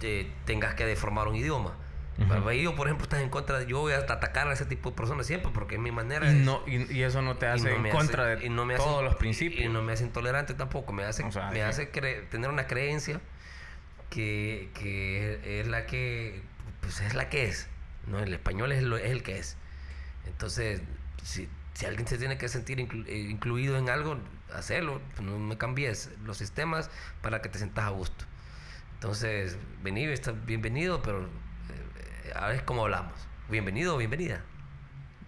te- 0.00 0.30
tengas 0.44 0.74
que 0.74 0.86
deformar 0.86 1.28
un 1.28 1.36
idioma. 1.36 1.76
Ujú. 2.18 2.50
Yo, 2.52 2.74
por 2.74 2.86
ejemplo, 2.86 3.04
estás 3.04 3.20
en 3.20 3.28
contra 3.28 3.58
de... 3.58 3.66
Yo 3.66 3.80
voy 3.80 3.92
a 3.92 3.98
atacar 3.98 4.48
a 4.48 4.52
ese 4.54 4.64
tipo 4.64 4.88
de 4.90 4.96
personas 4.96 5.26
siempre 5.26 5.50
porque 5.52 5.74
es 5.74 5.80
mi 5.82 5.90
manera 5.92 6.32
Y, 6.32 6.36
no, 6.36 6.62
y, 6.66 6.90
y 6.90 7.02
eso 7.02 7.20
no 7.20 7.36
te 7.36 7.46
hace 7.46 7.68
no 7.78 7.86
en 7.86 7.92
contra 7.92 8.32
hace- 8.32 8.42
de 8.44 8.48
no 8.48 8.66
todos 8.74 8.94
hace- 8.96 9.04
los 9.04 9.16
principios. 9.16 9.62
Y 9.66 9.68
no 9.68 9.82
me 9.82 9.92
hace 9.92 10.04
intolerante 10.04 10.54
tampoco, 10.54 10.94
me 10.94 11.04
hace, 11.04 11.24
O 11.24 11.30
sea, 11.32 11.48
me 11.48 11.56
que- 11.56 11.62
hace 11.64 11.92
cre- 11.92 12.26
tener 12.30 12.48
una 12.48 12.66
creencia 12.66 13.20
que, 14.08 14.70
que 14.74 15.60
es 15.60 15.66
la 15.68 15.84
que 15.86 16.40
pues 16.80 17.00
es 17.02 17.14
la 17.14 17.28
que 17.28 17.44
es. 17.44 17.68
¿no? 18.06 18.18
El 18.18 18.32
español 18.32 18.72
es, 18.72 18.82
lo- 18.82 18.96
es 18.96 19.10
el 19.10 19.22
que 19.22 19.38
es. 19.38 19.58
Entonces, 20.26 20.80
si, 21.22 21.48
si 21.74 21.84
alguien 21.84 22.06
se 22.06 22.16
tiene 22.16 22.38
que 22.38 22.48
sentir 22.48 22.78
inclu- 22.78 23.06
eh, 23.08 23.18
incluido 23.18 23.76
en 23.76 23.90
algo, 23.90 24.18
hacerlo. 24.54 25.00
No 25.20 25.38
me 25.38 25.58
cambies 25.58 26.10
los 26.24 26.38
sistemas 26.38 26.90
para 27.22 27.42
que 27.42 27.48
te 27.48 27.58
sientas 27.58 27.84
a 27.84 27.88
gusto. 27.90 28.24
Entonces, 28.94 29.56
vení, 29.82 30.04
estás 30.04 30.34
bienvenido, 30.46 31.02
pero 31.02 31.22
eh, 31.24 32.32
a 32.34 32.48
ver 32.48 32.64
cómo 32.64 32.82
hablamos. 32.84 33.12
Bienvenido 33.48 33.94
o 33.94 33.98
bienvenida. 33.98 34.40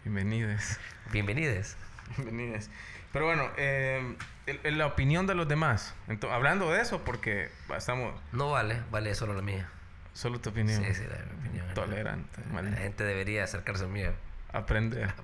Bienvenidos. 0.05 0.79
Bienvenides. 1.13 1.77
Bienvenidos. 2.17 2.69
Pero 3.13 3.27
bueno, 3.27 3.49
eh, 3.57 4.17
el- 4.47 4.61
el- 4.65 4.79
la 4.79 4.87
opinión 4.87 5.27
de 5.27 5.35
los 5.35 5.49
demás. 5.49 5.95
Ento- 6.09 6.31
hablando 6.31 6.71
de 6.73 6.81
eso, 6.81 7.05
porque 7.05 7.51
estamos... 7.77 8.19
No 8.33 8.51
vale, 8.51 8.83
vale 8.91 9.15
solo 9.15 9.35
la 9.35 9.43
mía. 9.43 9.69
Solo 10.15 10.41
tu 10.41 10.51
opinión. 10.51 10.83
Sí, 10.85 10.95
sí, 10.95 11.05
la 11.09 11.17
opinión. 11.39 11.75
Tolerante. 11.75 12.41
La 12.47 12.53
mal- 12.53 12.77
gente 12.77 13.05
debería 13.05 13.45
acercarse 13.45 13.85
al 13.85 13.91
mío 13.91 14.13
Aprender. 14.53 15.15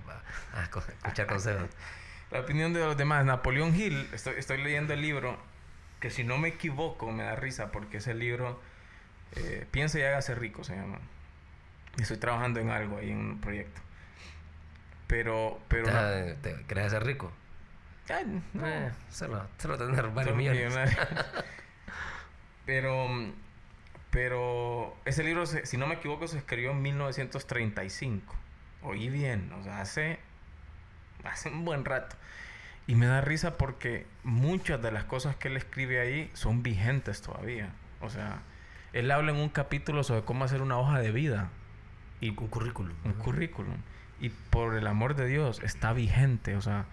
a, 0.54 0.62
a 0.62 0.70
co- 0.70 0.80
escuchar 0.86 1.26
consejos. 1.26 1.68
La 2.34 2.40
opinión 2.40 2.72
de 2.72 2.80
los 2.80 2.96
demás. 2.96 3.24
Napoleón 3.24 3.76
Hill, 3.76 4.08
estoy, 4.12 4.34
estoy 4.36 4.60
leyendo 4.60 4.92
el 4.92 5.00
libro, 5.00 5.38
que 6.00 6.10
si 6.10 6.24
no 6.24 6.36
me 6.36 6.48
equivoco 6.48 7.12
me 7.12 7.22
da 7.22 7.36
risa, 7.36 7.70
porque 7.70 7.98
ese 7.98 8.12
libro, 8.12 8.60
eh, 9.36 9.68
Piensa 9.70 10.00
y 10.00 10.02
hágase 10.02 10.34
rico, 10.34 10.64
se 10.64 10.74
llama. 10.74 10.98
Y 11.96 12.02
estoy 12.02 12.16
trabajando 12.16 12.58
en 12.58 12.70
algo 12.70 12.98
ahí, 12.98 13.12
en 13.12 13.18
un 13.18 13.40
proyecto. 13.40 13.80
Pero, 15.06 15.60
pero... 15.68 15.86
¿Te, 15.86 16.34
te 16.34 16.64
querés 16.66 16.92
rico? 17.04 17.30
Ay, 18.08 18.42
no. 18.52 18.66
Eh, 18.66 18.90
solo, 19.10 19.46
solo 19.56 19.78
tener 19.78 20.08
varios 20.08 20.36
millones. 20.36 20.90
pero, 22.66 23.06
pero 24.10 24.96
ese 25.04 25.22
libro, 25.22 25.46
si 25.46 25.76
no 25.76 25.86
me 25.86 25.94
equivoco, 25.94 26.26
se 26.26 26.38
escribió 26.38 26.72
en 26.72 26.82
1935. 26.82 28.34
Oí 28.82 29.08
bien, 29.08 29.52
o 29.52 29.62
sea, 29.62 29.80
hace, 29.80 30.18
hace 31.24 31.48
un 31.48 31.64
buen 31.64 31.84
rato. 31.84 32.16
Y 32.86 32.94
me 32.96 33.06
da 33.06 33.20
risa 33.22 33.56
porque 33.56 34.06
muchas 34.24 34.82
de 34.82 34.92
las 34.92 35.04
cosas 35.04 35.36
que 35.36 35.48
él 35.48 35.56
escribe 35.56 36.00
ahí 36.00 36.30
son 36.34 36.62
vigentes 36.62 37.22
todavía. 37.22 37.70
O 38.00 38.10
sea, 38.10 38.42
él 38.92 39.10
habla 39.10 39.32
en 39.32 39.38
un 39.38 39.48
capítulo 39.48 40.04
sobre 40.04 40.22
cómo 40.22 40.44
hacer 40.44 40.60
una 40.62 40.78
hoja 40.78 41.00
de 41.00 41.10
vida 41.10 41.48
Y 42.20 42.28
un 42.30 42.36
currículum. 42.48 42.94
un 43.04 43.12
currículum. 43.14 43.76
Y 44.20 44.28
por 44.28 44.74
el 44.74 44.86
amor 44.86 45.14
de 45.16 45.26
Dios, 45.26 45.60
está 45.62 45.92
vigente. 45.94 46.56
O 46.56 46.60
sea, 46.60 46.84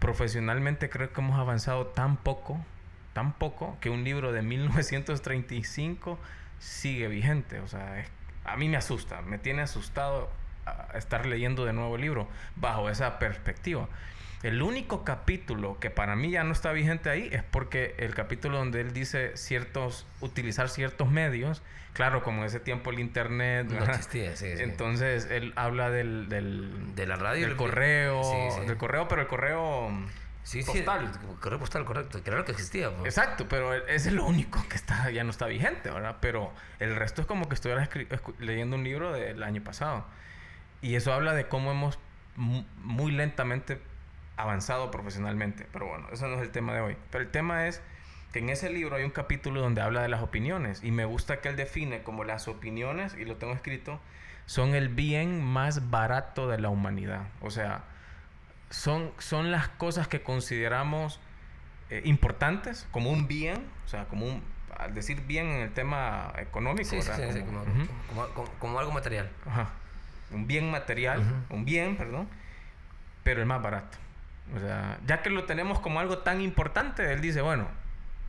profesionalmente 0.00 0.90
creo 0.90 1.12
que 1.12 1.20
hemos 1.20 1.38
avanzado 1.38 1.86
tan 1.86 2.16
poco, 2.16 2.64
tan 3.12 3.32
poco, 3.32 3.76
que 3.80 3.90
un 3.90 4.04
libro 4.04 4.32
de 4.32 4.42
1935 4.42 6.18
sigue 6.58 7.08
vigente. 7.08 7.60
O 7.60 7.68
sea, 7.68 8.00
es- 8.00 8.10
a 8.44 8.56
mí 8.56 8.68
me 8.68 8.76
asusta, 8.76 9.22
me 9.22 9.38
tiene 9.38 9.62
asustado 9.62 10.30
a 10.70 10.98
estar 10.98 11.26
leyendo 11.26 11.64
de 11.64 11.72
nuevo 11.72 11.96
el 11.96 12.02
libro 12.02 12.28
bajo 12.56 12.88
esa 12.90 13.18
perspectiva. 13.18 13.88
El 14.42 14.62
único 14.62 15.02
capítulo 15.04 15.80
que 15.80 15.90
para 15.90 16.14
mí 16.14 16.30
ya 16.30 16.44
no 16.44 16.52
está 16.52 16.70
vigente 16.72 17.10
ahí 17.10 17.28
es 17.32 17.42
porque 17.42 17.96
el 17.98 18.14
capítulo 18.14 18.58
donde 18.58 18.80
él 18.80 18.92
dice 18.92 19.36
ciertos, 19.36 20.06
utilizar 20.20 20.68
ciertos 20.68 21.10
medios, 21.10 21.60
claro, 21.92 22.22
como 22.22 22.42
en 22.42 22.44
ese 22.46 22.60
tiempo 22.60 22.90
el 22.90 23.00
internet, 23.00 23.66
No 23.68 23.84
existía, 23.84 24.36
sí, 24.36 24.56
sí. 24.56 24.62
Entonces 24.62 25.26
él 25.28 25.52
habla 25.56 25.90
del, 25.90 26.28
del, 26.28 26.94
De 26.94 27.06
la 27.08 27.16
radio 27.16 27.42
del 27.42 27.50
el- 27.52 27.56
correo, 27.56 28.22
Sí, 28.22 28.60
sí. 28.60 28.66
del 28.66 28.76
correo, 28.76 29.08
pero 29.08 29.22
el 29.22 29.26
correo 29.26 29.90
Sí, 30.44 30.62
sí. 30.62 30.70
postal. 30.70 31.10
Correo 31.40 31.58
postal, 31.58 31.84
correcto. 31.84 32.20
Lo 32.24 32.44
que 32.44 32.52
existía. 32.52 32.90
pues. 32.94 33.06
Exacto, 33.06 33.46
pero 33.50 33.74
ese 33.74 34.08
es 34.10 34.12
lo 34.14 34.24
único 34.24 34.64
que 34.68 34.76
está 34.76 35.10
ya 35.10 35.24
no 35.24 35.30
está 35.30 35.46
vigente, 35.46 35.90
¿verdad? 35.90 36.18
Pero 36.20 36.52
el 36.78 36.94
resto 36.94 37.20
es 37.22 37.26
como 37.26 37.48
que 37.48 37.54
estuviera 37.56 37.82
escri- 37.82 38.06
escu- 38.08 38.34
leyendo 38.38 38.76
un 38.76 38.84
libro 38.84 39.12
del 39.12 39.42
año 39.42 39.62
pasado. 39.64 40.06
Y 40.82 40.94
eso 40.94 41.12
habla 41.12 41.34
de 41.34 41.48
cómo 41.48 41.70
hemos 41.72 41.98
mu- 42.36 42.64
muy 42.82 43.12
lentamente 43.12 43.80
avanzado 44.36 44.90
profesionalmente. 44.90 45.66
Pero 45.72 45.86
bueno, 45.86 46.06
eso 46.12 46.28
no 46.28 46.36
es 46.36 46.42
el 46.42 46.50
tema 46.50 46.72
de 46.74 46.80
hoy. 46.80 46.96
Pero 47.10 47.24
el 47.24 47.30
tema 47.30 47.66
es 47.66 47.82
que 48.32 48.38
en 48.40 48.50
ese 48.50 48.70
libro 48.70 48.96
hay 48.96 49.04
un 49.04 49.10
capítulo 49.10 49.60
donde 49.60 49.80
habla 49.80 50.02
de 50.02 50.08
las 50.08 50.22
opiniones. 50.22 50.84
Y 50.84 50.90
me 50.92 51.04
gusta 51.04 51.40
que 51.40 51.48
él 51.48 51.56
define 51.56 52.02
como 52.02 52.24
las 52.24 52.46
opiniones, 52.48 53.14
y 53.18 53.24
lo 53.24 53.36
tengo 53.36 53.54
escrito, 53.54 54.00
son 54.46 54.74
el 54.74 54.88
bien 54.88 55.42
más 55.44 55.90
barato 55.90 56.48
de 56.48 56.58
la 56.58 56.68
humanidad. 56.68 57.22
O 57.40 57.50
sea, 57.50 57.84
son, 58.70 59.12
son 59.18 59.50
las 59.50 59.68
cosas 59.68 60.08
que 60.08 60.22
consideramos 60.22 61.20
eh, 61.90 62.02
importantes 62.04 62.86
como 62.90 63.10
un 63.10 63.26
bien, 63.28 63.66
o 63.86 63.88
sea, 63.88 64.04
como 64.04 64.26
un, 64.26 64.42
al 64.76 64.94
decir 64.94 65.22
bien 65.26 65.46
en 65.46 65.60
el 65.62 65.72
tema 65.72 66.32
económico, 66.36 66.88
Sí, 66.90 67.00
sí, 67.02 67.08
¿verdad? 67.10 67.32
sí, 67.32 67.38
sí, 67.38 67.44
Como- 67.44 67.60
como, 67.64 67.72
Ujú. 67.82 67.88
como- 68.08 68.26
como- 68.34 68.50
como 68.58 68.78
algo 68.78 68.92
material. 68.92 69.30
Ajá. 69.46 69.70
Un 70.32 70.46
bien 70.46 70.70
material, 70.70 71.22
un 71.50 71.64
bien, 71.64 71.96
perdón, 71.96 72.28
pero 73.24 73.40
el 73.40 73.46
más 73.46 73.62
barato. 73.62 73.96
O 74.54 74.60
sea, 74.60 74.98
ya 75.06 75.22
que 75.22 75.30
lo 75.30 75.44
tenemos 75.44 75.80
como 75.80 76.00
algo 76.00 76.18
tan 76.18 76.40
importante, 76.40 77.12
él 77.12 77.20
dice, 77.20 77.40
bueno, 77.42 77.68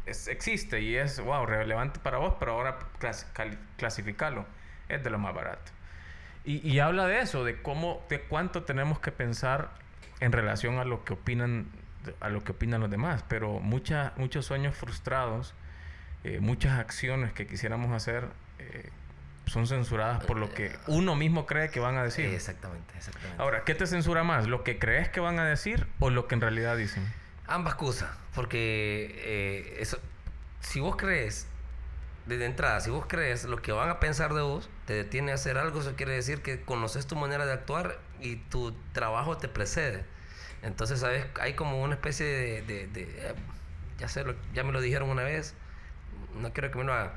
es- 0.06 0.28
existe 0.28 0.82
y 0.82 0.96
es, 0.96 1.20
wow, 1.20 1.46
relevante 1.46 2.00
para 2.00 2.18
vos, 2.18 2.36
pero 2.40 2.54
ahora 2.54 2.78
clas- 3.00 3.26
clasificarlo 3.78 4.46
es 4.90 5.04
de 5.04 5.10
lo 5.10 5.18
más 5.20 5.34
barato. 5.34 5.72
Y, 6.46 6.68
y 6.68 6.80
habla 6.80 7.06
de 7.06 7.20
eso, 7.22 7.44
de 7.44 7.62
cómo, 7.62 8.04
de 8.10 8.22
cuánto 8.22 8.64
tenemos 8.64 9.00
que 9.00 9.12
pensar 9.12 9.70
en 10.20 10.32
relación 10.32 10.80
a 10.80 10.86
lo 10.86 11.04
que 11.06 11.14
opinan, 11.14 11.68
a 12.22 12.30
lo 12.30 12.44
que 12.44 12.54
opinan 12.54 12.82
los 12.82 12.90
demás. 12.90 13.24
Pero 13.28 13.60
mucha, 13.60 14.14
muchos 14.18 14.46
sueños 14.46 14.76
frustrados, 14.76 15.54
eh, 16.24 16.40
muchas 16.42 16.80
acciones 16.80 17.32
que 17.34 17.46
quisiéramos 17.46 17.92
hacer, 17.94 18.28
eh, 18.60 18.90
son 19.50 19.68
censuradas 19.68 20.24
por 20.26 20.38
lo 20.38 20.54
que 20.54 20.72
uno 20.88 21.16
mismo 21.16 21.46
cree 21.46 21.70
que 21.70 21.80
van 21.80 21.98
a 21.98 22.04
decir. 22.04 22.26
Exactamente, 22.28 22.94
exactamente. 22.98 23.42
Ahora, 23.42 23.64
¿qué 23.66 23.76
te 23.76 23.86
censura 23.88 24.24
más? 24.24 24.48
¿Lo 24.48 24.64
que 24.64 24.80
crees 24.80 25.10
que 25.10 25.20
van 25.20 25.40
a 25.40 25.46
decir 25.46 25.88
o 26.00 26.10
lo 26.10 26.28
que 26.28 26.36
en 26.36 26.42
realidad 26.42 26.78
dicen? 26.78 27.04
Ambas 27.48 27.76
cosas, 27.76 28.10
porque 28.36 29.12
eh, 29.18 29.78
eso, 29.80 29.98
si 30.62 30.80
vos 30.80 30.96
crees, 30.96 31.48
desde 32.28 32.46
entrada, 32.46 32.80
si 32.80 32.92
vos 32.92 33.06
crees 33.08 33.46
lo 33.46 33.62
que 33.62 33.72
van 33.72 33.90
a 33.90 34.00
pensar 34.00 34.34
de 34.36 34.42
vos, 34.42 34.70
te 34.86 34.94
detiene 34.94 35.32
a 35.32 35.36
hacer 35.36 35.58
algo, 35.58 35.82
eso 35.82 35.96
quiere 35.96 36.14
decir 36.14 36.42
que 36.42 36.62
conoces 36.62 37.08
tu 37.08 37.16
manera 37.16 37.46
de 37.48 37.54
actuar 37.54 37.98
y 38.22 38.36
tu 38.36 38.74
trabajo 38.94 39.38
te 39.38 39.48
precede. 39.48 40.04
Entonces, 40.62 41.00
¿sabes? 41.00 41.26
Hay 41.42 41.54
como 41.54 41.82
una 41.82 41.96
especie 41.96 42.26
de... 42.26 42.62
de- 42.62 42.88
de, 42.88 43.02
eh, 43.04 43.34
ya, 43.98 44.08
sé, 44.08 44.24
lo- 44.24 44.36
ya 44.54 44.64
me 44.64 44.72
lo 44.72 44.80
dijeron 44.82 45.10
una 45.10 45.24
vez, 45.24 45.56
no 46.36 46.54
quiero 46.54 46.70
que 46.70 46.78
me 46.78 46.84
lo 46.84 46.94
hagan. 46.94 47.14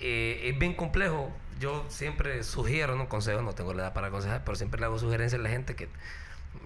Eh, 0.00 0.48
es 0.48 0.58
bien 0.58 0.74
complejo. 0.74 1.32
Yo 1.60 1.84
siempre 1.88 2.42
sugiero, 2.44 2.96
no 2.96 3.08
consejo, 3.08 3.42
no 3.42 3.54
tengo 3.54 3.74
la 3.74 3.84
edad 3.84 3.92
para 3.92 4.08
aconsejar, 4.08 4.44
pero 4.44 4.56
siempre 4.56 4.80
le 4.80 4.86
hago 4.86 4.98
sugerencias 4.98 5.40
a 5.40 5.42
la 5.42 5.50
gente 5.50 5.74
que 5.74 5.88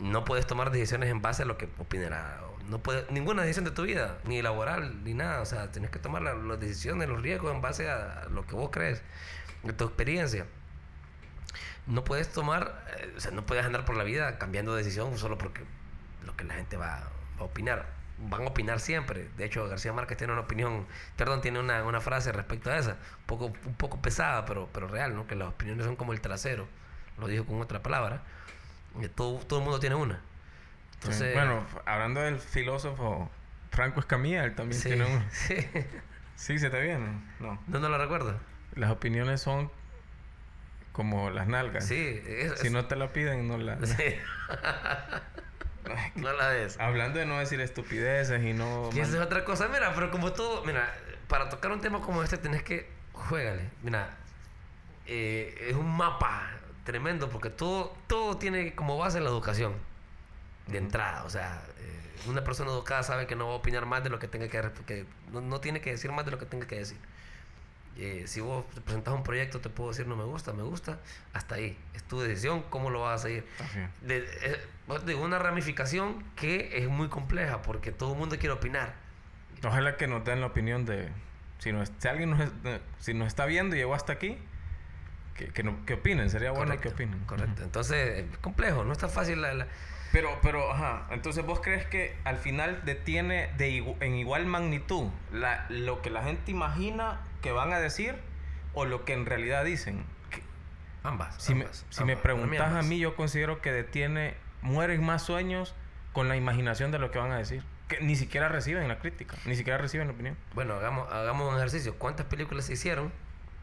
no 0.00 0.24
puedes 0.24 0.46
tomar 0.46 0.70
decisiones 0.70 1.10
en 1.10 1.22
base 1.22 1.42
a 1.42 1.46
lo 1.46 1.56
que 1.56 1.68
opinará. 1.78 2.40
No 2.68 2.78
puedes, 2.78 3.10
ninguna 3.10 3.42
decisión 3.42 3.64
de 3.64 3.70
tu 3.70 3.82
vida, 3.82 4.18
ni 4.24 4.42
laboral, 4.42 5.02
ni 5.04 5.14
nada. 5.14 5.40
O 5.40 5.46
sea, 5.46 5.72
tienes 5.72 5.90
que 5.90 5.98
tomar 5.98 6.22
las 6.22 6.60
decisiones, 6.60 7.08
los 7.08 7.22
riesgos 7.22 7.54
en 7.54 7.62
base 7.62 7.90
a 7.90 8.26
lo 8.30 8.46
que 8.46 8.54
vos 8.54 8.70
crees, 8.70 9.02
de 9.62 9.72
tu 9.72 9.84
experiencia. 9.84 10.46
No 11.86 12.04
puedes 12.04 12.30
tomar, 12.30 12.84
eh, 12.98 13.14
o 13.16 13.20
sea, 13.20 13.32
no 13.32 13.44
puedes 13.44 13.64
andar 13.64 13.84
por 13.84 13.96
la 13.96 14.04
vida 14.04 14.38
cambiando 14.38 14.72
de 14.74 14.82
decisión 14.82 15.18
solo 15.18 15.38
porque 15.38 15.62
lo 16.24 16.36
que 16.36 16.44
la 16.44 16.54
gente 16.54 16.76
va, 16.76 17.08
a 17.38 17.42
opinar. 17.42 17.86
Van 18.28 18.42
a 18.42 18.46
opinar 18.46 18.80
siempre. 18.80 19.28
De 19.36 19.44
hecho, 19.44 19.68
García 19.68 19.92
Márquez 19.92 20.16
tiene 20.18 20.32
una 20.32 20.42
opinión, 20.42 20.86
perdón, 21.16 21.40
tiene 21.40 21.58
una, 21.58 21.82
una 21.84 22.00
frase 22.00 22.32
respecto 22.32 22.70
a 22.70 22.78
esa, 22.78 22.92
un 22.92 23.26
poco, 23.26 23.46
un 23.46 23.74
poco 23.74 24.00
pesada, 24.00 24.44
pero, 24.44 24.68
pero 24.72 24.88
real, 24.88 25.14
¿no? 25.14 25.26
Que 25.26 25.34
las 25.34 25.48
opiniones 25.48 25.86
son 25.86 25.96
como 25.96 26.12
el 26.12 26.20
trasero. 26.20 26.66
Lo 27.18 27.26
dijo 27.28 27.44
con 27.44 27.60
otra 27.60 27.82
palabra 27.82 28.22
todo, 29.14 29.38
todo 29.38 29.58
el 29.60 29.64
mundo 29.64 29.80
tiene 29.80 29.96
una. 29.96 30.20
Entonces, 30.94 31.34
Bueno, 31.34 31.64
hablando 31.84 32.20
del 32.20 32.38
filósofo 32.38 33.30
Franco 33.70 34.00
Escamilla, 34.00 34.44
él 34.44 34.54
también 34.54 34.80
tiene 34.80 35.04
una. 35.04 35.28
Sí. 35.30 35.56
sí, 36.36 36.58
¿se 36.58 36.70
te 36.70 36.80
viene? 36.80 37.06
No. 37.40 37.60
No, 37.66 37.78
no 37.78 37.88
lo 37.88 37.98
recuerdo. 37.98 38.38
Las 38.74 38.90
opiniones 38.90 39.40
son 39.40 39.70
como 40.92 41.30
las 41.30 41.46
nalgas. 41.46 41.86
Sí. 41.86 42.22
si 42.56 42.70
no 42.70 42.86
te 42.86 42.96
la 42.96 43.12
piden, 43.12 43.48
no 43.48 43.58
la... 43.58 43.84
Sí. 43.84 43.94
no 46.16 46.32
la 46.32 46.50
des. 46.50 46.78
Hablando 46.78 47.18
de 47.18 47.26
no 47.26 47.38
decir 47.38 47.60
estupideces 47.60 48.42
y 48.42 48.52
no... 48.52 48.90
Y 48.92 49.00
eso 49.00 49.16
es 49.16 49.22
otra 49.22 49.44
cosa. 49.44 49.68
Mira, 49.68 49.92
pero 49.94 50.10
como 50.10 50.32
todo... 50.32 50.64
Mira, 50.64 50.92
para 51.28 51.48
tocar 51.48 51.72
un 51.72 51.80
tema 51.80 52.00
como 52.00 52.22
este 52.22 52.38
tenés 52.38 52.62
que... 52.62 52.90
Juégale. 53.12 53.70
Mira, 53.82 54.16
eh, 55.06 55.68
es 55.68 55.76
un 55.76 55.96
mapa 55.96 56.50
tremendo 56.84 57.28
porque 57.28 57.50
todo, 57.50 57.94
todo 58.06 58.38
tiene 58.38 58.74
como 58.74 58.98
base 58.98 59.20
la 59.20 59.28
educación 59.28 59.74
de 60.66 60.78
entrada. 60.78 61.24
O 61.24 61.30
sea, 61.30 61.62
eh, 61.78 62.02
una 62.26 62.44
persona 62.44 62.70
educada 62.70 63.02
sabe 63.02 63.26
que 63.26 63.36
no 63.36 63.46
va 63.46 63.54
a 63.54 63.56
opinar 63.56 63.86
más 63.86 64.02
de 64.02 64.10
lo 64.10 64.18
que 64.18 64.28
tenga 64.28 64.48
que, 64.48 64.62
que 64.86 65.06
no, 65.32 65.40
no, 65.40 65.60
tiene 65.60 65.80
que 65.80 65.90
decir 65.90 66.12
más 66.12 66.24
de 66.24 66.30
lo 66.30 66.38
que 66.38 66.46
tenga 66.46 66.66
que 66.66 66.76
decir. 66.76 66.98
Eh, 67.96 68.24
si 68.26 68.40
vos 68.40 68.68
te 68.70 68.80
presentas 68.80 69.14
un 69.14 69.22
proyecto, 69.22 69.60
te 69.60 69.68
puedo 69.68 69.90
decir 69.90 70.06
no 70.06 70.16
me 70.16 70.24
gusta, 70.24 70.52
me 70.52 70.62
gusta, 70.62 70.98
hasta 71.32 71.56
ahí. 71.56 71.76
Es 71.94 72.02
tu 72.04 72.20
decisión, 72.20 72.62
cómo 72.70 72.90
lo 72.90 73.02
vas 73.02 73.20
a 73.20 73.22
seguir. 73.24 73.44
De, 74.00 74.26
eh, 74.42 75.14
una 75.14 75.38
ramificación 75.38 76.24
que 76.36 76.78
es 76.78 76.88
muy 76.88 77.08
compleja 77.08 77.62
porque 77.62 77.92
todo 77.92 78.12
el 78.12 78.18
mundo 78.18 78.38
quiere 78.38 78.54
opinar. 78.54 78.94
Ojalá 79.64 79.96
que 79.96 80.06
nos 80.06 80.24
den 80.24 80.40
la 80.40 80.46
opinión 80.46 80.84
de 80.84 81.08
si, 81.58 81.72
no, 81.72 81.84
si 81.86 82.08
alguien 82.08 82.30
nos, 82.30 82.50
si 82.98 83.14
nos 83.14 83.28
está 83.28 83.46
viendo 83.46 83.76
y 83.76 83.78
llegó 83.78 83.94
hasta 83.94 84.14
aquí, 84.14 84.38
que, 85.34 85.62
no, 85.62 85.84
que 85.86 85.94
opinen, 85.94 86.30
sería 86.30 86.52
bueno 86.52 86.78
que 86.80 86.88
opinen. 86.88 87.20
Correcto. 87.24 87.62
Entonces, 87.62 88.26
es 88.30 88.38
complejo, 88.38 88.84
no 88.84 88.92
está 88.92 89.08
fácil 89.08 89.42
la, 89.42 89.66
Pero, 90.12 90.38
pero, 90.42 90.72
ajá, 90.72 91.06
entonces 91.10 91.44
vos 91.44 91.60
crees 91.60 91.86
que 91.86 92.16
al 92.24 92.36
final 92.38 92.82
detiene 92.84 93.50
de 93.56 93.96
en 94.00 94.14
igual 94.16 94.46
magnitud 94.46 95.08
la, 95.32 95.66
lo 95.68 96.02
que 96.02 96.10
la 96.10 96.22
gente 96.22 96.50
imagina 96.50 97.20
que 97.40 97.52
van 97.52 97.72
a 97.72 97.80
decir 97.80 98.16
o 98.74 98.84
lo 98.84 99.04
que 99.04 99.14
en 99.14 99.26
realidad 99.26 99.64
dicen. 99.64 100.04
ambas. 101.02 101.34
Si 101.38 101.54
me, 101.54 101.66
si 101.90 102.04
me 102.04 102.16
preguntas 102.16 102.72
a 102.72 102.82
mí, 102.82 102.98
yo 102.98 103.16
considero 103.16 103.60
que 103.60 103.72
detiene, 103.72 104.34
mueren 104.60 105.04
más 105.04 105.22
sueños 105.22 105.74
con 106.12 106.28
la 106.28 106.36
imaginación 106.36 106.90
de 106.90 106.98
lo 106.98 107.10
que 107.10 107.18
van 107.18 107.32
a 107.32 107.38
decir. 107.38 107.64
Que 107.88 108.00
ni 108.00 108.16
siquiera 108.16 108.48
reciben 108.48 108.86
la 108.88 108.98
crítica, 108.98 109.36
ni 109.44 109.56
siquiera 109.56 109.78
reciben 109.78 110.06
la 110.08 110.14
opinión. 110.14 110.36
Bueno, 110.54 110.74
hagamos, 110.74 111.12
hagamos 111.12 111.50
un 111.50 111.56
ejercicio. 111.58 111.98
¿Cuántas 111.98 112.26
películas 112.26 112.66
se 112.66 112.74
hicieron 112.74 113.12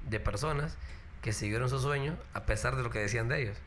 de 0.07 0.19
personas 0.19 0.77
que 1.21 1.33
siguieron 1.33 1.69
sus 1.69 1.81
sueños 1.81 2.17
a 2.33 2.43
pesar 2.45 2.75
de 2.75 2.83
lo 2.83 2.89
que 2.89 2.99
decían 2.99 3.27
de 3.27 3.41
ellos. 3.41 3.57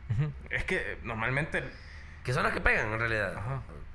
Es 0.51 0.65
que 0.65 0.99
normalmente... 1.03 1.63
Que 2.25 2.33
son 2.33 2.45
las 2.45 2.53
que 2.53 2.61
pegan 2.61 2.93
en 2.93 2.99
realidad. 2.99 3.35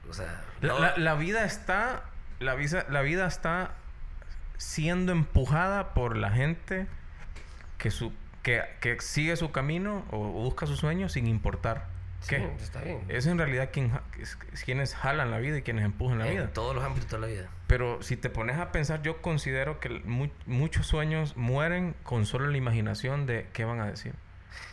O 0.09 0.13
sea... 0.13 0.43
La, 0.61 1.15
vida 1.15 1.45
está... 1.45 2.03
La 2.39 2.55
vida, 2.55 2.85
la 2.89 3.01
vida 3.01 3.25
está 3.25 3.71
siendo 4.57 5.11
empujada 5.11 5.93
por 5.93 6.17
la 6.17 6.31
gente 6.31 6.87
que, 7.77 7.89
su, 7.89 8.13
que, 8.43 8.63
que 8.79 8.99
sigue 8.99 9.35
su 9.35 9.51
camino 9.51 10.05
o 10.11 10.19
busca 10.19 10.65
sus 10.65 10.79
sueños 10.79 11.13
sin 11.13 11.27
importar 11.27 11.96
¿Qué? 12.27 12.49
está 12.59 12.81
bien. 12.81 13.03
Es 13.09 13.25
en 13.25 13.37
realidad 13.37 13.69
quien, 13.71 13.91
quienes 14.65 14.95
jalan 14.95 15.31
la 15.31 15.39
vida 15.39 15.57
y 15.57 15.61
quienes 15.61 15.85
empujan 15.85 16.19
la 16.19 16.25
vida. 16.25 16.43
En 16.43 16.53
todos 16.53 16.75
los 16.75 16.83
ámbitos 16.83 17.11
de 17.11 17.19
la 17.19 17.27
vida. 17.27 17.49
Pero 17.67 18.01
si 18.01 18.17
te 18.17 18.29
pones 18.29 18.57
a 18.57 18.71
pensar, 18.71 19.01
yo 19.01 19.21
considero 19.21 19.79
que 19.79 20.01
muchos 20.45 20.87
sueños 20.87 21.37
mueren 21.37 21.95
con 22.03 22.25
solo 22.25 22.47
la 22.47 22.57
imaginación 22.57 23.25
de 23.25 23.47
qué 23.53 23.65
van 23.65 23.79
a 23.79 23.87
decir. 23.87 24.13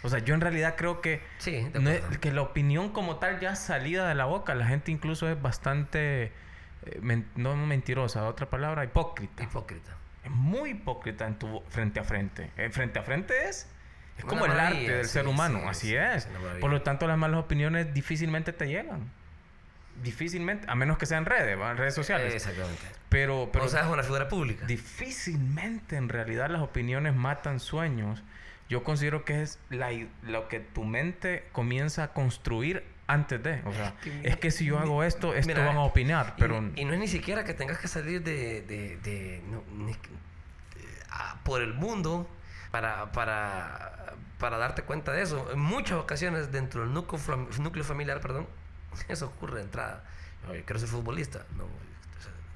O 0.02 0.08
sea, 0.08 0.20
yo 0.20 0.34
en 0.34 0.40
realidad 0.40 0.74
creo 0.76 1.00
que, 1.00 1.22
sí, 1.38 1.66
que 2.20 2.32
la 2.32 2.42
opinión 2.42 2.90
como 2.90 3.16
tal 3.16 3.40
ya 3.40 3.54
salida 3.56 4.08
de 4.08 4.14
la 4.14 4.24
boca, 4.24 4.54
la 4.54 4.66
gente 4.66 4.90
incluso 4.90 5.28
es 5.28 5.40
bastante, 5.40 6.32
eh, 6.86 7.22
no 7.36 7.56
mentirosa, 7.56 8.26
otra 8.26 8.48
palabra, 8.48 8.84
hipócrita. 8.84 9.42
Hipócrita. 9.42 9.96
Es 10.24 10.30
muy 10.30 10.70
hipócrita 10.70 11.26
en 11.26 11.38
tu 11.38 11.62
frente 11.68 12.00
a 12.00 12.04
frente. 12.04 12.50
Eh, 12.56 12.70
frente 12.70 12.98
a 12.98 13.02
frente 13.02 13.48
es 13.48 13.68
es 14.18 14.24
como 14.24 14.46
el 14.46 14.52
arte 14.52 14.96
del 14.96 15.06
ser 15.06 15.26
humano, 15.26 15.68
así 15.68 15.94
es. 15.94 16.28
Por 16.60 16.70
lo 16.70 16.82
tanto, 16.82 17.06
las 17.06 17.18
malas 17.18 17.40
opiniones 17.40 17.92
difícilmente 17.92 18.52
te 18.52 18.68
llegan. 18.68 19.10
Difícilmente, 20.02 20.66
a 20.68 20.74
menos 20.74 20.98
que 20.98 21.06
sean 21.06 21.24
redes, 21.24 21.56
redes 21.76 21.94
sociales. 21.94 22.34
Exactamente. 22.34 22.82
Pero, 23.08 23.50
pero 23.52 23.66
o 23.66 23.68
sea, 23.68 23.82
es 23.82 23.86
una 23.86 24.02
figura 24.02 24.28
pública. 24.28 24.66
Difícilmente, 24.66 25.96
en 25.96 26.08
realidad, 26.08 26.50
las 26.50 26.62
opiniones 26.62 27.14
matan 27.14 27.60
sueños. 27.60 28.22
Yo 28.68 28.82
considero 28.82 29.24
que 29.24 29.42
es 29.42 29.60
la, 29.70 29.90
lo 30.22 30.48
que 30.48 30.58
tu 30.58 30.84
mente 30.84 31.44
comienza 31.52 32.04
a 32.04 32.08
construir 32.12 32.82
antes 33.06 33.42
de. 33.42 33.62
O 33.66 33.72
sea, 33.72 33.94
es 34.22 34.36
que 34.36 34.50
si 34.50 34.64
yo 34.64 34.78
hago 34.78 35.04
esto, 35.04 35.34
esto 35.34 35.54
van 35.54 35.76
a 35.76 35.82
opinar. 35.82 36.34
Pero... 36.38 36.70
Y, 36.74 36.84
no 36.84 36.92
es 36.94 36.98
ni 36.98 37.08
siquiera 37.08 37.44
que 37.44 37.54
tengas 37.54 37.78
que 37.78 37.88
salir 37.88 38.22
de, 38.22 38.62
de, 38.62 38.96
de, 38.96 39.42
por 41.44 41.62
el 41.62 41.74
mundo 41.74 42.28
para, 42.74 43.12
para 43.12 43.94
para 44.38 44.58
darte 44.58 44.82
cuenta 44.82 45.12
de 45.12 45.22
eso. 45.22 45.50
En 45.52 45.58
muchas 45.58 45.98
ocasiones 45.98 46.52
dentro 46.52 46.82
del 46.82 46.92
núcleo, 46.92 47.20
núcleo 47.60 47.84
familiar, 47.84 48.20
perdón, 48.20 48.46
eso 49.08 49.26
ocurre 49.26 49.56
de 49.56 49.62
entrada. 49.62 50.04
Yo 50.46 50.64
quiero 50.64 50.78
ser 50.78 50.88
futbolista. 50.88 51.46
No, 51.56 51.66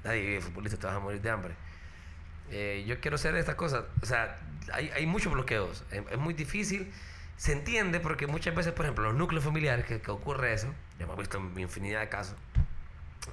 nadie 0.03 0.37
es 0.37 0.43
futbolista, 0.43 0.77
te 0.77 0.85
vas 0.85 0.95
a 0.95 0.99
morir 0.99 1.21
de 1.21 1.29
hambre. 1.29 1.55
Eh, 2.51 2.83
yo 2.87 2.99
quiero 2.99 3.17
ser 3.17 3.35
esta 3.35 3.57
cosa. 3.57 3.85
O 4.01 4.05
sea, 4.05 4.39
hay, 4.71 4.89
hay 4.89 5.05
muchos 5.07 5.33
bloqueos. 5.33 5.83
Es, 5.89 6.17
muy 6.19 6.33
difícil. 6.35 6.91
Se 7.37 7.53
entiende 7.53 7.99
porque 7.99 8.27
muchas 8.27 8.53
veces, 8.53 8.73
por 8.73 8.85
ejemplo, 8.85 9.05
los 9.05 9.15
núcleos 9.15 9.43
familiares, 9.43 9.85
que, 9.85 10.01
que 10.01 10.11
ocurre 10.11 10.53
eso, 10.53 10.67
ya 10.99 11.05
hemos 11.05 11.17
visto 11.17 11.37
en 11.37 11.59
infinidad 11.59 12.01
de 12.01 12.09
casos, 12.09 12.35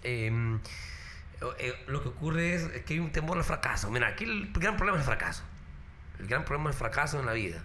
em, 0.03 0.61
eh, 1.59 1.75
lo 1.89 2.03
que 2.03 2.09
ocurre 2.09 2.55
es 2.55 2.69
que 2.85 2.95
hay 2.95 3.01
un 3.01 3.11
temor 3.11 3.37
al 3.37 3.45
fracaso. 3.45 3.91
Mira, 3.91 4.09
aquí 4.09 4.25
el 4.25 4.53
gran 4.53 4.77
problema 4.77 4.97
es 4.97 5.03
el 5.03 5.07
fracaso. 5.07 5.43
El 6.19 6.27
gran 6.27 6.45
problema 6.45 6.71
es 6.71 6.77
el 6.77 6.79
fracaso 6.79 7.21
en 7.21 7.27
la 7.27 7.33
vida. 7.33 7.63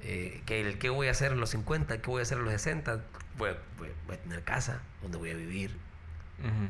Eh, 0.00 0.42
que 0.46 0.60
el 0.60 0.78
qué 0.78 0.90
voy 0.90 1.08
a 1.08 1.10
hacer 1.10 1.32
en 1.32 1.40
los 1.40 1.50
50, 1.50 2.00
qué 2.00 2.10
voy 2.10 2.20
a 2.20 2.22
hacer 2.22 2.38
en 2.38 2.44
los 2.44 2.52
60, 2.52 3.02
voy, 3.36 3.50
a 3.50 4.16
tener 4.16 4.44
casa 4.44 4.80
donde 5.02 5.18
voy 5.18 5.30
a 5.30 5.34
vivir, 5.34 5.76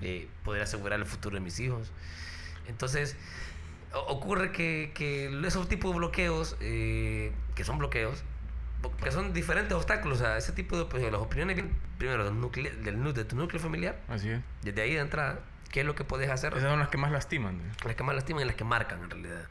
eh, 0.00 0.28
poder 0.44 0.62
asegurar 0.62 0.98
el 0.98 1.06
futuro 1.06 1.34
de 1.34 1.40
mis 1.40 1.60
hijos. 1.60 1.92
Entonces, 2.68 3.16
ocurre 3.92 4.50
que, 4.52 4.92
que 4.94 5.26
esos 5.46 5.68
tipos 5.68 5.92
de 5.92 5.98
bloqueos, 5.98 6.56
eh, 6.60 7.32
que 7.54 7.64
son 7.64 7.78
bloqueos, 7.78 8.24
que 9.02 9.10
son 9.10 9.32
diferentes 9.32 9.74
obstáculos 9.74 10.22
a 10.22 10.38
ese 10.38 10.52
tipo 10.52 10.78
de 10.78 10.84
pues, 10.84 11.02
las 11.02 11.20
opiniones, 11.20 11.62
primero 11.98 12.24
del, 12.24 12.84
del, 12.84 13.14
de 13.14 13.24
tu 13.24 13.36
núcleo 13.36 13.60
familiar, 13.60 14.00
Así 14.08 14.30
es. 14.30 14.40
desde 14.62 14.82
ahí 14.82 14.94
de 14.94 15.00
entrada, 15.00 15.40
¿qué 15.70 15.80
es 15.80 15.86
lo 15.86 15.94
que 15.94 16.04
puedes 16.04 16.30
hacer? 16.30 16.54
Esas 16.54 16.70
son 16.70 16.78
las 16.78 16.88
que 16.88 16.98
más 16.98 17.10
lastiman. 17.10 17.60
Las 17.84 17.94
que 17.96 18.02
más 18.02 18.14
lastiman 18.14 18.42
y 18.42 18.46
las 18.46 18.56
que 18.56 18.64
marcan 18.64 19.02
en 19.02 19.10
realidad. 19.10 19.48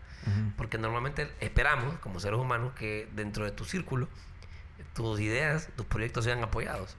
Porque 0.56 0.78
normalmente 0.78 1.32
esperamos, 1.40 1.98
como 2.00 2.20
seres 2.20 2.40
humanos, 2.40 2.74
que 2.74 3.08
dentro 3.14 3.46
de 3.46 3.52
tu 3.52 3.66
círculo, 3.66 4.08
tus 4.94 5.20
ideas, 5.20 5.70
tus 5.76 5.86
proyectos 5.86 6.26
sean 6.26 6.44
apoyados. 6.44 6.96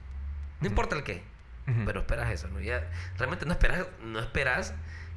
No 0.61 0.67
importa 0.67 0.95
el 0.95 1.03
qué, 1.03 1.23
pero 1.85 2.01
esperas 2.01 2.31
eso. 2.31 2.47
¿no? 2.47 2.59
Ya, 2.59 2.89
realmente 3.17 3.45
no 3.45 3.51
esperas, 3.51 3.87
no 4.03 4.19
esperas 4.19 4.73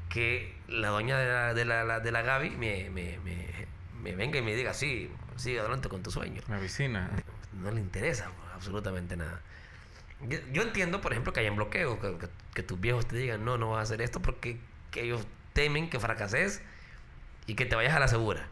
que 0.08 0.54
la 0.68 0.88
doña 0.88 1.18
de 1.18 1.26
la, 1.26 1.54
de 1.54 1.64
la, 1.64 2.00
de 2.00 2.12
la 2.12 2.22
Gaby 2.22 2.50
me, 2.50 2.90
me, 2.90 3.18
me, 4.02 4.14
venga 4.14 4.38
y 4.38 4.42
me 4.42 4.54
diga, 4.54 4.74
sí, 4.74 5.10
sigue 5.36 5.60
adelante 5.60 5.88
con 5.88 6.02
tu 6.02 6.10
sueño. 6.10 6.42
La 6.48 6.58
vecina. 6.58 7.10
No, 7.52 7.70
le 7.70 7.80
interesa 7.80 8.30
absolutamente 8.54 9.16
nada. 9.16 9.40
Yo, 10.52 10.62
entiendo, 10.62 11.00
por 11.00 11.12
ejemplo, 11.12 11.32
que 11.32 11.40
hay 11.40 11.48
un 11.48 11.56
bloqueo, 11.56 11.98
que, 11.98 12.28
que, 12.54 12.62
tus 12.62 12.78
viejos 12.80 13.06
te 13.06 13.16
digan, 13.16 13.44
no, 13.44 13.58
no 13.58 13.70
vas 13.70 13.78
a 13.78 13.82
hacer 13.82 14.02
esto 14.02 14.20
porque 14.20 14.60
que 14.92 15.02
ellos 15.02 15.26
temen 15.52 15.90
que 15.90 15.98
fracases 15.98 16.62
y 17.46 17.54
que 17.54 17.66
te 17.66 17.76
vayas 17.76 17.94
a 17.94 18.00
la 18.00 18.08
segura. 18.08 18.46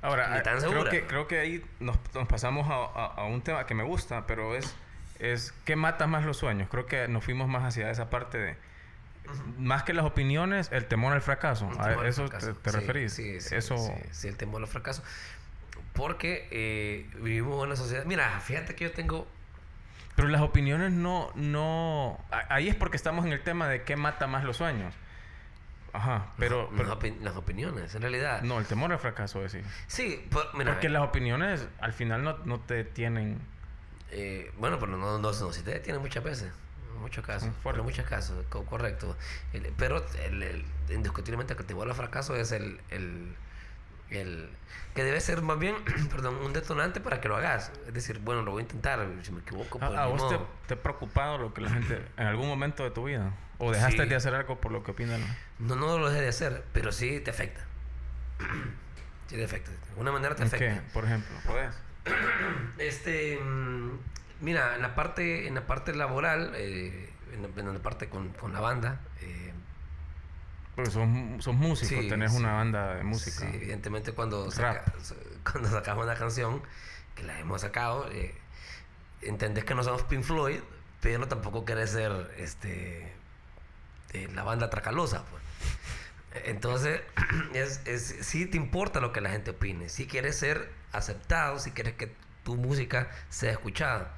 Ahora, 0.00 0.42
creo, 0.42 0.84
que, 0.84 1.06
creo 1.06 1.26
que 1.26 1.40
ahí 1.40 1.64
nos, 1.80 1.98
pasamos 2.28 2.66
a, 2.70 3.24
un 3.24 3.42
tema 3.42 3.66
que 3.66 3.74
me 3.74 3.82
gusta, 3.82 4.26
pero 4.26 4.54
es, 4.54 4.76
es 5.18 5.52
¿qué 5.64 5.74
mata 5.74 6.06
más 6.06 6.24
los 6.24 6.36
sueños? 6.36 6.68
Creo 6.70 6.86
que 6.86 7.08
nos 7.08 7.24
fuimos 7.24 7.48
más 7.48 7.64
hacia 7.64 7.90
esa 7.90 8.08
parte 8.08 8.38
de... 8.38 8.56
Más 9.58 9.82
que 9.82 9.92
las 9.92 10.06
opiniones, 10.06 10.70
el 10.72 10.86
temor 10.86 11.12
al 11.12 11.20
fracaso. 11.20 11.68
¿A 11.78 12.06
eso 12.06 12.28
te, 12.28 12.70
referís? 12.70 13.12
Sí, 13.12 13.40
sí, 13.40 13.54
eso... 13.56 13.76
sí, 14.10 14.28
el 14.28 14.36
temor 14.36 14.62
al 14.62 14.68
fracaso. 14.68 15.02
Porque 15.92 16.48
eh, 16.52 17.10
vivimos 17.20 17.54
en 17.58 17.66
una 17.66 17.76
sociedad... 17.76 18.04
Mira, 18.04 18.40
fíjate 18.40 18.74
que 18.74 18.84
yo 18.84 18.92
tengo... 18.92 19.26
Pero 20.14 20.28
las 20.28 20.40
opiniones 20.40 20.92
no, 20.92 21.30
no... 21.34 22.18
Ahí 22.48 22.68
es 22.68 22.76
porque 22.76 22.96
estamos 22.96 23.26
en 23.26 23.32
el 23.32 23.42
tema 23.42 23.68
de 23.68 23.82
qué 23.82 23.96
mata 23.96 24.28
más 24.28 24.44
los 24.44 24.56
sueños. 24.56 24.94
Ajá, 25.92 26.32
pero... 26.38 26.70
las 27.22 27.36
opiniones, 27.36 27.94
en 27.94 28.02
realidad. 28.02 28.42
No, 28.42 28.58
el 28.58 28.66
temor 28.66 28.92
al 28.92 28.98
fracaso, 28.98 29.40
decir. 29.40 29.64
Sí, 29.86 30.26
porque 30.30 30.88
las 30.88 31.02
opiniones 31.02 31.66
al 31.80 31.92
final 31.92 32.22
no, 32.22 32.38
no 32.44 32.60
te 32.60 32.84
tienen... 32.84 33.40
Eh, 34.10 34.52
bueno, 34.58 34.78
pero 34.78 34.92
no, 34.92 35.18
no, 35.18 35.18
no, 35.18 35.52
si 35.52 35.62
te 35.62 35.70
detienen 35.70 36.00
muchas 36.00 36.24
veces. 36.24 36.52
En 36.94 37.00
muchos 37.02 37.24
casos. 37.24 37.50
En 37.64 37.84
muchos 37.84 38.06
casos, 38.06 38.44
correcto. 38.48 39.16
pero 39.76 40.04
el, 40.24 40.64
indiscutiblemente 40.90 41.54
que 41.54 41.64
te 41.64 41.74
vuelva 41.74 41.94
fracaso 41.94 42.34
es 42.34 42.52
el, 42.52 42.80
el, 42.90 43.34
el 44.10 44.50
que 44.94 45.04
debe 45.04 45.20
ser 45.20 45.42
más 45.42 45.58
bien 45.58 45.76
perdón, 46.10 46.36
un 46.44 46.52
detonante 46.52 47.00
para 47.00 47.20
que 47.20 47.28
lo 47.28 47.36
hagas. 47.36 47.70
Es 47.86 47.94
decir, 47.94 48.18
bueno, 48.18 48.42
lo 48.42 48.52
voy 48.52 48.60
a 48.60 48.62
intentar, 48.62 49.06
si 49.22 49.32
me 49.32 49.40
equivoco. 49.40 49.78
Pues, 49.78 49.92
¿A, 49.92 50.06
vos 50.06 50.28
te, 50.28 50.38
te, 50.66 50.74
ha 50.74 50.82
preocupado 50.82 51.38
lo 51.38 51.54
que 51.54 51.60
la 51.60 51.70
gente 51.70 52.02
en 52.16 52.26
algún 52.26 52.48
momento 52.48 52.82
de 52.84 52.90
tu 52.90 53.04
vida? 53.04 53.32
¿O 53.58 53.72
dejaste 53.72 54.06
de 54.06 54.14
hacer 54.14 54.34
algo 54.34 54.60
por 54.60 54.72
lo 54.72 54.82
que 54.82 54.92
opinan? 54.92 55.20
No, 55.58 55.76
no 55.76 55.98
lo 55.98 56.10
dejé 56.10 56.22
de 56.22 56.28
hacer, 56.28 56.64
pero 56.72 56.92
sí 56.92 57.20
te 57.20 57.30
afecta. 57.30 57.60
sí 59.26 59.36
te 59.36 59.44
afecta. 59.44 59.70
De 59.70 59.90
alguna 59.90 60.12
manera 60.12 60.34
te 60.34 60.44
afecta. 60.44 60.82
Qué? 60.82 60.92
Por 60.92 61.04
ejemplo, 61.04 61.36
¿puedes? 61.46 61.74
este, 62.78 63.38
mm, 63.38 63.98
mira, 64.40 64.76
en 64.76 64.82
la 64.82 64.94
parte, 64.94 65.48
en 65.48 65.54
la 65.54 65.66
parte 65.66 65.94
laboral, 65.94 66.52
eh, 66.54 67.12
en, 67.32 67.72
la, 67.72 67.78
parte 67.80 68.08
con, 68.08 68.30
con 68.30 68.52
la 68.52 68.60
banda, 68.60 69.00
eh, 69.20 69.47
porque 70.78 70.92
sos, 70.92 71.08
sos 71.42 71.56
músico, 71.56 72.00
tenés 72.08 72.32
una 72.34 72.52
banda 72.52 72.94
de 72.94 73.02
música. 73.02 73.40
Sí, 73.40 73.46
evidentemente 73.52 74.12
cuando, 74.12 74.48
cuando 75.42 75.70
sacamos 75.70 76.04
una 76.04 76.14
canción, 76.14 76.62
que 77.16 77.24
la 77.24 77.36
hemos 77.40 77.62
sacado, 77.62 78.08
eh, 78.12 78.32
entendés 79.22 79.64
que 79.64 79.74
no 79.74 79.82
somos 79.82 80.04
Pink 80.04 80.22
Floyd, 80.22 80.60
pero 81.00 81.26
tampoco 81.26 81.64
querés 81.64 81.90
ser 81.90 82.32
este, 82.36 83.12
la 84.36 84.44
banda 84.44 84.70
tracalosa. 84.70 85.24
Pues. 85.24 85.42
Entonces, 86.44 87.00
es, 87.54 87.80
es, 87.84 88.18
sí 88.20 88.46
te 88.46 88.56
importa 88.56 89.00
lo 89.00 89.12
que 89.12 89.20
la 89.20 89.30
gente 89.30 89.50
opine, 89.50 89.88
si 89.88 90.06
quieres 90.06 90.36
ser 90.36 90.70
aceptado, 90.92 91.58
si 91.58 91.72
quieres 91.72 91.94
que 91.94 92.14
tu 92.44 92.54
música 92.54 93.10
sea 93.30 93.50
escuchada. 93.50 94.14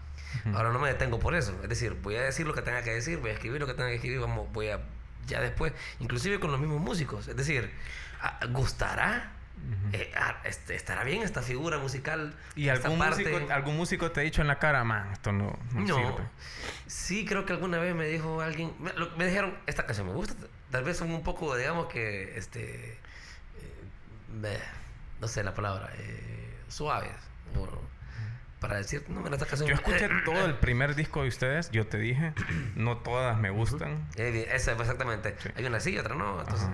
Ahora 0.52 0.70
no 0.72 0.78
me 0.78 0.88
detengo 0.88 1.20
por 1.20 1.34
eso, 1.34 1.58
es 1.62 1.70
decir, 1.70 1.94
voy 2.02 2.16
a 2.16 2.20
decir 2.20 2.46
lo 2.46 2.52
que 2.52 2.60
tenga 2.60 2.82
que 2.82 2.90
decir, 2.90 3.18
voy 3.18 3.30
a 3.30 3.32
escribir 3.32 3.62
lo 3.62 3.66
que 3.66 3.72
tenga 3.72 3.88
que 3.88 3.94
escribir, 3.94 4.20
vamos, 4.20 4.52
voy 4.52 4.68
a 4.68 4.80
ya 5.26 5.40
después, 5.40 5.72
inclusive 5.98 6.40
con 6.40 6.50
los 6.50 6.60
mismos 6.60 6.80
músicos, 6.80 7.28
es 7.28 7.36
decir, 7.36 7.70
¿gustará? 8.50 9.32
Eh, 9.92 10.10
este, 10.44 10.74
¿Estará 10.74 11.04
bien 11.04 11.22
esta 11.22 11.42
figura 11.42 11.78
musical? 11.78 12.34
¿Y 12.56 12.70
algún, 12.70 12.98
músico, 12.98 13.52
algún 13.52 13.76
músico 13.76 14.10
te 14.10 14.20
ha 14.20 14.22
dicho 14.22 14.40
en 14.40 14.48
la 14.48 14.58
cara, 14.58 14.84
man, 14.84 15.12
esto 15.12 15.32
no, 15.32 15.58
no, 15.74 16.30
Sí, 16.86 17.26
creo 17.26 17.44
que 17.44 17.52
alguna 17.52 17.78
vez 17.78 17.94
me 17.94 18.06
dijo 18.06 18.40
alguien, 18.40 18.72
me, 18.78 19.26
dijeron, 19.26 19.56
esta 19.66 19.84
canción 19.84 20.06
me 20.06 20.14
gusta, 20.14 20.34
tal 20.70 20.84
vez 20.84 20.96
son 20.96 21.10
un 21.10 21.22
poco, 21.22 21.56
digamos 21.56 21.86
que, 21.86 22.38
este, 22.38 22.98
eh, 24.42 24.60
no 25.20 25.28
sé 25.28 25.44
la 25.44 25.54
palabra, 25.54 25.90
eh, 25.98 26.54
suaves. 26.68 27.12
Para 28.60 28.76
decir, 28.76 29.04
no, 29.08 29.26
esta 29.26 29.46
canción... 29.46 29.68
Yo 29.68 29.74
escuché 29.74 30.08
todo 30.24 30.44
el 30.44 30.54
primer 30.54 30.94
disco 30.94 31.22
de 31.22 31.28
ustedes, 31.28 31.70
yo 31.70 31.86
te 31.86 31.98
dije, 31.98 32.32
no 32.76 32.98
todas 32.98 33.38
me 33.38 33.50
gustan. 33.50 34.06
Eso, 34.16 34.70
exactamente. 34.72 35.34
Hay 35.56 35.64
una 35.64 35.80
sí 35.80 35.92
y 35.92 35.98
otra 35.98 36.14
no, 36.14 36.40
entonces... 36.40 36.68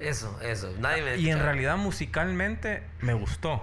Eso, 0.00 0.40
eso. 0.40 0.74
Nadie 0.78 1.02
me 1.02 1.16
y 1.18 1.30
en 1.30 1.40
realidad 1.40 1.76
musicalmente 1.76 2.82
me 3.02 3.12
gustó. 3.12 3.62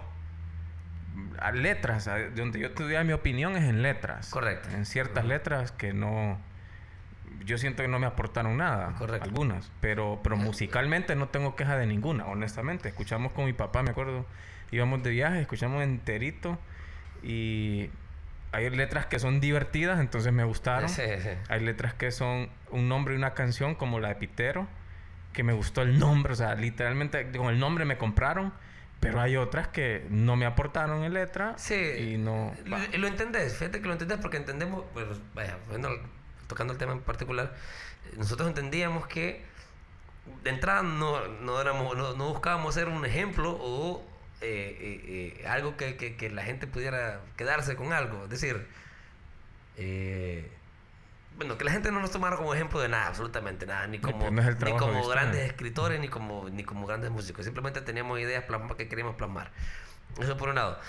A 1.40 1.52
letras, 1.52 2.06
de 2.06 2.30
donde 2.30 2.60
yo 2.60 2.72
te 2.74 2.84
doy 2.84 3.04
mi 3.04 3.14
opinión 3.14 3.58
es 3.58 3.64
en 3.64 3.82
letras. 3.82 4.30
Correcto. 4.30 4.70
En 4.70 4.86
ciertas 4.86 5.26
letras 5.26 5.72
que 5.72 5.94
no 5.94 6.40
yo 7.44 7.58
siento 7.58 7.82
que 7.82 7.88
no 7.88 7.98
me 7.98 8.06
aportaron 8.06 8.58
nada, 8.58 8.94
Correcto. 9.00 9.24
algunas, 9.24 9.72
pero 9.82 10.20
pero 10.22 10.38
musicalmente 10.38 11.16
no 11.16 11.30
tengo 11.30 11.56
queja 11.56 11.76
de 11.76 11.88
ninguna, 11.88 12.28
honestamente. 12.28 12.90
Escuchamos 12.90 13.32
con 13.32 13.46
mi 13.46 13.54
papá, 13.54 13.82
me 13.82 13.90
acuerdo, 13.92 14.28
íbamos 14.70 15.02
de 15.02 15.10
viaje, 15.10 15.42
escuchamos 15.42 15.82
enterito 15.82 16.60
y 17.24 17.90
hay 18.52 18.70
letras 18.70 19.06
que 19.06 19.20
son 19.20 19.40
divertidas, 19.40 20.00
entonces 20.00 20.32
me 20.34 20.44
gustaron. 20.44 20.90
Sí, 20.90 21.04
sí. 21.22 21.30
Hay 21.50 21.60
letras 21.62 21.94
que 21.94 22.12
son 22.12 22.50
un 22.72 22.90
nombre 22.90 23.14
y 23.14 23.18
una 23.18 23.34
canción 23.34 23.76
como 23.76 24.00
la 24.00 24.10
de 24.10 24.16
Pitero 24.16 24.68
que 25.38 25.44
me 25.44 25.54
gustó 25.54 25.84
el 25.84 26.00
nombre, 26.00 26.34
o 26.34 26.36
sea, 26.36 26.56
literalmente 26.56 27.30
con 27.38 27.50
el 27.50 27.60
nombre 27.60 27.86
me 27.86 28.00
compraron, 28.00 28.52
pero 29.00 29.22
hay 29.22 29.38
otras 29.38 29.68
que 29.68 30.04
no 30.10 30.36
me 30.36 30.48
aportaron 30.48 31.04
en 31.04 31.14
letra 31.14 31.54
sí, 31.58 31.76
y 31.76 32.18
no... 32.18 32.56
Lo, 32.66 32.78
lo 32.98 33.08
entendés, 33.08 33.56
fíjate 33.56 33.80
que 33.80 33.86
lo 33.86 33.94
entendés 33.94 34.18
porque 34.18 34.38
entendemos, 34.38 34.84
pues, 34.94 35.06
vaya, 35.36 35.60
bueno, 35.70 35.90
tocando 36.48 36.74
el 36.74 36.80
tema 36.80 36.94
en 36.94 37.02
particular, 37.02 37.54
nosotros 38.18 38.48
entendíamos 38.48 39.06
que 39.06 39.46
de 40.44 40.50
entrada 40.50 40.82
no, 40.82 41.28
no, 41.28 41.62
éramos, 41.62 41.96
no, 41.96 42.30
buscábamos 42.30 42.74
ser 42.74 42.88
un 42.88 43.06
ejemplo 43.06 43.56
o 43.62 44.04
eh, 44.42 45.34
eh, 45.40 45.48
algo 45.48 45.78
que, 45.78 45.98
que, 45.98 46.16
que, 46.16 46.30
la 46.30 46.44
gente 46.44 46.68
pudiera 46.68 47.22
quedarse 47.36 47.76
con 47.76 47.94
algo. 47.94 48.24
Es 48.26 48.30
decir, 48.30 48.68
eh, 49.78 50.50
bueno, 51.38 51.58
que 51.58 51.64
la 51.64 51.72
gente 51.72 51.92
no 51.92 52.00
nos 52.00 52.12
tomara 52.12 52.36
como 52.36 52.54
ejemplo 52.54 52.80
de 52.80 52.90
nada, 52.90 53.08
absolutamente 53.08 53.66
nada, 53.66 53.88
ni 53.88 54.00
como, 54.00 54.30
ni 54.30 54.78
como 54.78 55.08
grandes 55.08 55.46
escritores, 55.46 56.00
ni 56.00 56.08
como, 56.08 56.50
ni 56.50 56.64
como 56.64 56.88
grandes 56.88 57.12
músicos. 57.12 57.46
Simplemente 57.46 57.82
teníamos 57.82 58.20
ideas 58.20 58.46
que 58.78 58.88
queríamos 58.88 59.16
plasmar. 59.16 59.52
Eso 60.20 60.36
por 60.38 60.50
un 60.50 60.56
lado. 60.56 60.80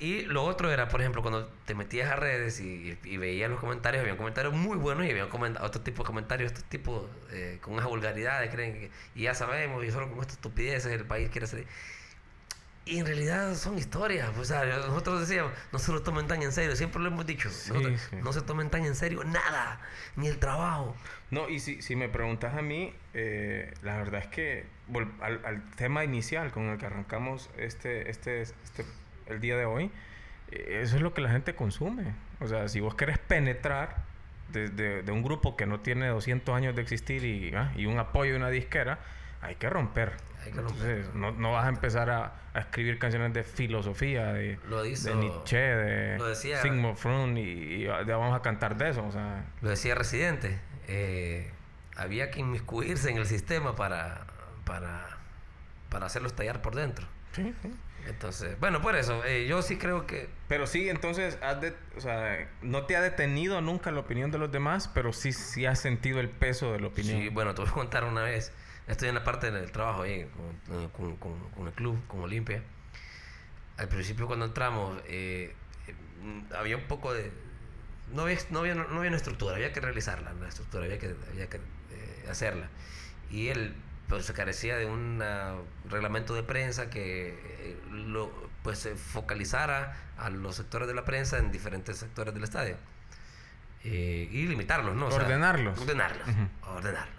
Y 0.00 0.22
lo 0.22 0.44
otro 0.44 0.70
era, 0.70 0.88
por 0.88 1.00
ejemplo, 1.00 1.22
cuando 1.22 1.48
te 1.66 1.74
metías 1.74 2.10
a 2.10 2.16
redes 2.16 2.60
y, 2.60 2.96
veías 3.16 3.50
los 3.50 3.58
comentarios, 3.58 4.02
había 4.02 4.16
comentarios 4.16 4.54
muy 4.54 4.76
buenos 4.76 5.04
y 5.04 5.10
había 5.10 5.26
otro 5.26 5.82
tipo 5.82 6.04
de 6.04 6.06
comentarios, 6.06 6.52
estos 6.52 6.64
tipos 6.64 7.04
eh, 7.32 7.58
con 7.60 7.74
unas 7.74 7.86
vulgaridades, 7.86 8.50
creen 8.50 8.74
que, 8.74 8.90
y 9.16 9.24
ya 9.24 9.34
sabemos, 9.34 9.84
y 9.84 9.90
solo 9.90 10.08
con 10.08 10.20
estas 10.20 10.36
estupideces 10.36 10.92
el 10.92 11.04
país 11.04 11.28
quiere 11.30 11.48
salir. 11.48 11.66
Y 12.88 12.98
en 12.98 13.06
realidad 13.06 13.54
son 13.54 13.76
historias. 13.76 14.30
O 14.38 14.44
sea, 14.44 14.64
nosotros 14.64 15.20
decíamos, 15.20 15.52
no 15.72 15.78
se 15.78 15.92
lo 15.92 16.02
tomen 16.02 16.26
tan 16.26 16.42
en 16.42 16.52
serio. 16.52 16.74
Siempre 16.74 17.02
lo 17.02 17.08
hemos 17.08 17.26
dicho. 17.26 17.50
No 18.22 18.32
se 18.32 18.40
tomen 18.40 18.70
tan 18.70 18.86
en 18.86 18.94
serio 18.94 19.22
nada. 19.24 19.80
Ni 20.16 20.26
el 20.26 20.38
trabajo. 20.38 20.96
No, 21.30 21.50
y 21.50 21.60
si, 21.60 21.82
si 21.82 21.96
me 21.96 22.08
preguntas 22.08 22.54
a 22.56 22.62
mí, 22.62 22.94
eh, 23.12 23.74
la 23.82 23.98
verdad 23.98 24.22
es 24.22 24.28
que 24.28 24.64
al, 25.20 25.44
al, 25.44 25.70
tema 25.76 26.02
inicial 26.02 26.50
con 26.50 26.70
el 26.70 26.78
que 26.78 26.86
arrancamos 26.86 27.50
este, 27.58 28.08
este, 28.08 28.40
este, 28.40 28.86
el 29.26 29.38
día 29.40 29.58
de 29.58 29.66
hoy, 29.66 29.90
eh, 30.50 30.80
eso 30.82 30.96
es 30.96 31.02
lo 31.02 31.12
que 31.12 31.20
la 31.20 31.30
gente 31.30 31.54
consume. 31.54 32.14
O 32.40 32.48
sea, 32.48 32.68
si 32.68 32.80
vos 32.80 32.94
querés 32.94 33.18
penetrar 33.18 34.04
desde 34.50 35.02
de, 35.02 35.12
un 35.12 35.22
grupo 35.22 35.56
que 35.56 35.66
no 35.66 35.80
tiene 35.80 36.08
200 36.08 36.54
años 36.54 36.74
de 36.74 36.80
existir 36.80 37.24
y, 37.24 37.54
ah, 37.54 37.70
y 37.76 37.84
un 37.84 37.98
apoyo 37.98 38.32
de 38.32 38.38
una 38.38 38.48
disquera, 38.48 38.98
hay 39.42 39.56
que 39.56 39.68
romper 39.68 40.12
no, 41.14 41.32
no, 41.32 41.52
vas 41.52 41.66
a 41.66 41.68
empezar 41.68 42.10
a, 42.10 42.32
a, 42.54 42.60
escribir 42.60 42.98
canciones 42.98 43.32
de 43.32 43.44
filosofía, 43.44 44.32
de, 44.32 44.58
de 44.58 45.14
Nietzsche, 45.14 45.56
de 45.56 46.34
Sigmund 46.62 46.96
Freud 46.96 47.36
y, 47.36 47.86
vamos 47.86 48.36
a 48.36 48.42
cantar 48.42 48.76
de 48.76 48.90
eso. 48.90 49.04
O 49.04 49.12
sea. 49.12 49.44
Lo 49.60 49.70
decía 49.70 49.94
Residente. 49.94 50.58
Eh, 50.86 51.50
había 51.96 52.30
que 52.30 52.40
inmiscuirse 52.40 53.10
en 53.10 53.18
el 53.18 53.26
sistema 53.26 53.74
para, 53.76 54.26
para, 54.64 55.18
para 55.90 56.06
hacerlo 56.06 56.28
estallar 56.28 56.62
por 56.62 56.74
dentro. 56.74 57.06
Sí, 57.32 57.54
sí. 57.62 57.70
Entonces, 58.06 58.58
bueno, 58.58 58.80
por 58.80 58.96
eso, 58.96 59.22
eh, 59.24 59.46
yo 59.46 59.60
sí 59.60 59.76
creo 59.76 60.06
que... 60.06 60.30
Pero 60.48 60.66
sí, 60.66 60.88
entonces, 60.88 61.38
has 61.42 61.60
de, 61.60 61.74
o 61.96 62.00
sea, 62.00 62.48
no 62.62 62.86
te 62.86 62.96
ha 62.96 63.02
detenido 63.02 63.60
nunca 63.60 63.90
la 63.90 64.00
opinión 64.00 64.30
de 64.30 64.38
los 64.38 64.50
demás, 64.50 64.88
pero 64.88 65.12
sí, 65.12 65.32
sí 65.32 65.66
has 65.66 65.78
sentido 65.78 66.18
el 66.20 66.30
peso 66.30 66.72
de 66.72 66.80
la 66.80 66.86
opinión. 66.86 67.20
Sí, 67.20 67.28
bueno, 67.28 67.54
te 67.54 67.60
voy 67.60 67.70
a 67.70 67.74
contar 67.74 68.04
una 68.04 68.22
vez 68.22 68.52
estoy 68.88 69.08
en 69.08 69.14
la 69.14 69.24
parte 69.24 69.50
del 69.50 69.70
trabajo 69.70 70.02
ahí 70.02 70.28
con, 70.92 71.18
con, 71.18 71.66
el 71.66 71.72
club, 71.72 72.06
con 72.08 72.20
Olimpia. 72.20 72.62
Al 73.76 73.88
principio 73.88 74.26
cuando 74.26 74.46
entramos 74.46 75.00
eh, 75.06 75.54
había 76.56 76.76
un 76.76 76.84
poco 76.84 77.12
de... 77.12 77.30
No 78.12 78.22
había, 78.22 78.38
no, 78.50 78.60
había, 78.60 78.74
no 78.74 78.96
había 78.96 79.08
una 79.08 79.18
estructura, 79.18 79.54
había 79.54 79.72
que 79.72 79.80
realizarla, 79.80 80.32
la 80.32 80.48
estructura, 80.48 80.84
había 80.84 80.98
que, 80.98 81.14
había 81.30 81.48
que 81.48 81.58
eh, 81.58 82.26
hacerla. 82.30 82.68
Y 83.30 83.48
él 83.48 83.74
pues, 84.08 84.24
se 84.24 84.32
carecía 84.32 84.78
de 84.78 84.86
un 84.86 85.22
reglamento 85.90 86.34
de 86.34 86.42
prensa 86.42 86.88
que 86.88 87.38
eh, 87.60 87.76
lo, 87.92 88.32
pues, 88.62 88.78
se 88.78 88.96
focalizara 88.96 89.94
a 90.16 90.30
los 90.30 90.56
sectores 90.56 90.88
de 90.88 90.94
la 90.94 91.04
prensa 91.04 91.36
en 91.36 91.52
diferentes 91.52 91.98
sectores 91.98 92.32
del 92.32 92.44
estadio. 92.44 92.76
y 93.84 94.46
limitarlos, 94.48 94.96
¿no? 94.96 95.08
ordenarlos. 95.08 95.78
ordenarlos, 95.78 96.26
ordenarlos 96.62 97.17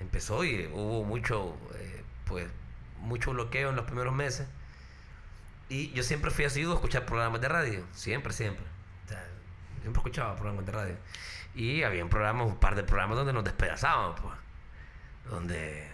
empezó 0.00 0.44
y 0.44 0.68
hubo 0.72 1.04
mucho, 1.04 1.56
eh, 1.74 2.02
pues, 2.26 2.46
mucho 2.98 3.32
bloqueo 3.32 3.70
en 3.70 3.76
los 3.76 3.84
primeros 3.86 4.14
meses. 4.14 4.48
Y 5.68 5.90
yo 5.92 6.02
siempre 6.02 6.30
fui 6.30 6.44
asiduo 6.44 6.72
a 6.72 6.76
escuchar 6.76 7.06
programas 7.06 7.40
de 7.40 7.48
radio, 7.48 7.84
siempre, 7.92 8.32
siempre. 8.32 8.64
siempre 9.82 10.00
escuchaba 10.00 10.34
programas 10.36 10.66
de 10.66 10.72
radio. 10.72 10.96
Y 11.54 11.82
había 11.82 12.04
un 12.04 12.10
programa, 12.10 12.44
un 12.44 12.56
par 12.56 12.74
de 12.74 12.82
programas 12.84 13.16
donde 13.16 13.32
nos 13.32 13.44
despedazábamos, 13.44 14.20
pues. 14.20 14.34
Donde 15.30 15.90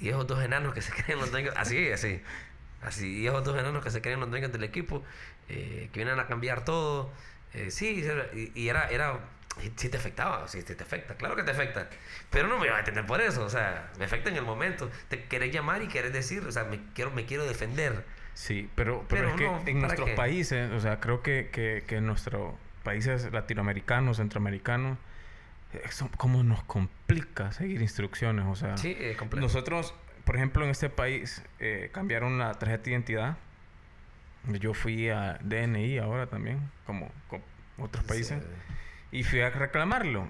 y 0.00 0.08
esos 0.08 0.26
dos 0.26 0.42
enanos 0.42 0.74
que 0.74 0.82
se 0.82 0.92
creen 1.04 1.20
los 1.20 1.30
dueños, 1.30 1.54
así, 1.56 1.90
así, 1.90 2.22
así, 2.82 3.20
y 3.20 3.26
esos 3.26 3.44
dos 3.44 3.58
enanos 3.58 3.84
que 3.84 3.90
se 3.90 4.00
creen 4.00 4.20
los 4.20 4.30
dueños 4.30 4.52
del 4.52 4.64
equipo, 4.64 5.04
eh, 5.48 5.90
que 5.92 6.00
vienen 6.00 6.18
a 6.18 6.26
cambiar 6.26 6.64
todo, 6.64 7.12
Eh, 7.52 7.70
sí, 7.72 8.04
y, 8.32 8.52
y 8.54 8.68
era, 8.68 8.88
era 8.90 9.18
sí 9.76 9.88
te 9.88 9.96
afectaba, 9.96 10.46
sí 10.48 10.62
te 10.62 10.80
afecta, 10.82 11.14
claro 11.14 11.36
que 11.36 11.42
te 11.42 11.50
afecta, 11.50 11.88
pero 12.30 12.48
no 12.48 12.58
me 12.58 12.68
va 12.68 12.76
a 12.76 12.78
detener 12.78 13.06
por 13.06 13.20
eso, 13.20 13.44
o 13.44 13.50
sea, 13.50 13.90
me 13.98 14.04
afecta 14.04 14.30
en 14.30 14.36
el 14.36 14.44
momento, 14.44 14.90
te 15.08 15.24
querés 15.24 15.52
llamar 15.52 15.82
y 15.82 15.88
querés 15.88 16.12
decir, 16.12 16.44
o 16.44 16.52
sea, 16.52 16.64
me 16.64 16.80
quiero, 16.94 17.10
me 17.10 17.26
quiero 17.26 17.44
defender. 17.44 18.04
Sí, 18.34 18.70
pero, 18.74 19.04
pero, 19.08 19.28
es 19.28 19.34
que 19.34 19.70
en 19.70 19.80
nuestros 19.80 20.10
países, 20.10 20.70
o 20.70 20.80
sea, 20.80 21.00
creo 21.00 21.22
que, 21.22 21.50
que, 21.52 21.84
que 21.86 21.96
en 21.96 22.06
nuestros 22.06 22.54
países 22.84 23.30
latinoamericanos, 23.32 24.16
centroamericanos, 24.16 24.98
eso 25.84 26.10
como 26.16 26.42
nos 26.42 26.62
complica 26.64 27.52
seguir 27.52 27.82
instrucciones, 27.82 28.46
o 28.46 28.56
sea, 28.56 28.76
sí, 28.76 28.96
nosotros, 29.36 29.94
por 30.24 30.36
ejemplo, 30.36 30.64
en 30.64 30.70
este 30.70 30.88
país 30.88 31.42
eh, 31.58 31.90
cambiaron 31.92 32.38
la 32.38 32.54
tarjeta 32.54 32.84
de 32.84 32.90
identidad, 32.92 33.36
yo 34.46 34.74
fui 34.74 35.10
a 35.10 35.38
DNI 35.42 35.98
ahora 35.98 36.26
también, 36.28 36.70
como, 36.86 37.10
como 37.28 37.42
otros 37.78 38.04
países. 38.04 38.42
Y 39.12 39.24
fui 39.24 39.40
a 39.40 39.50
reclamarlo. 39.50 40.28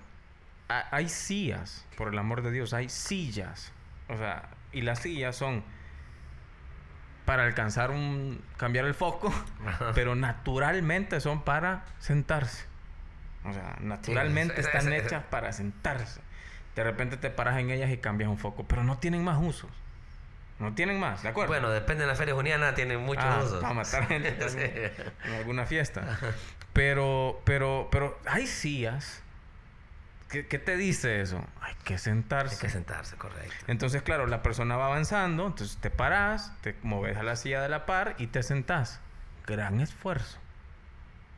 hay 0.69 1.09
sillas, 1.09 1.87
por 1.97 2.09
el 2.09 2.19
amor 2.19 2.43
de 2.43 2.51
Dios, 2.51 2.73
hay 2.73 2.89
sillas. 2.89 3.73
O 4.09 4.17
sea, 4.17 4.49
y 4.73 4.83
las 4.83 5.01
sillas 5.01 5.37
son 5.37 5.65
para 7.25 7.45
alcanzar 7.45 7.91
un... 7.91 8.43
cambiar 8.57 8.87
el 8.87 8.95
foco, 8.95 9.33
pero 9.95 10.15
naturalmente 10.15 11.21
son 11.21 11.43
para 11.43 11.85
sentarse. 11.99 12.67
O 13.45 13.53
sea, 13.53 13.77
naturalmente 13.81 14.61
están 14.61 14.93
hechas 14.93 15.25
para 15.25 15.53
sentarse. 15.53 16.21
De 16.75 16.85
repente 16.85 17.17
te 17.17 17.31
paras 17.31 17.59
en 17.59 17.71
ellas 17.71 17.91
y 17.91 17.99
cambias 17.99 18.29
un 18.31 18.39
foco, 18.39 18.67
pero 18.67 18.85
no 18.85 18.99
tienen 18.99 19.25
más 19.25 19.39
usos. 19.41 19.71
No 20.61 20.75
tienen 20.75 21.01
más, 21.01 21.23
¿de 21.23 21.31
acuerdo? 21.31 21.55
Bueno, 21.55 21.71
depende 21.71 22.03
de 22.03 22.09
la 22.09 22.15
feria 22.15 22.35
juniana, 22.35 22.75
tienen 22.75 23.01
muchos 23.01 23.25
ah, 23.25 23.41
usos. 23.43 23.63
Para 23.63 23.73
matar 23.73 24.07
gente 24.07 24.37
en 25.25 25.33
alguna 25.33 25.65
fiesta. 25.65 26.19
Pero, 26.75 27.41
pero, 27.45 27.89
pero 27.91 28.21
hay 28.27 28.47
sillas. 28.47 29.23
¿Qué, 30.29 30.47
¿Qué, 30.47 30.59
te 30.59 30.77
dice 30.77 31.23
eso? 31.23 31.43
Hay 31.63 31.75
que 31.83 31.97
sentarse. 31.97 32.57
Hay 32.57 32.61
que 32.61 32.69
sentarse, 32.69 33.17
correcto. 33.17 33.55
Entonces, 33.69 34.03
claro, 34.03 34.27
la 34.27 34.43
persona 34.43 34.77
va 34.77 34.87
avanzando, 34.87 35.47
entonces 35.47 35.79
te 35.79 35.91
paras, 35.91 36.53
te 36.61 36.77
moves 36.83 37.17
a 37.17 37.23
la 37.23 37.37
silla 37.37 37.63
de 37.63 37.71
la 37.71 37.87
par 37.87 38.15
y 38.19 38.27
te 38.27 38.43
sentás. 38.43 39.01
Gran 39.47 39.81
esfuerzo. 39.81 40.39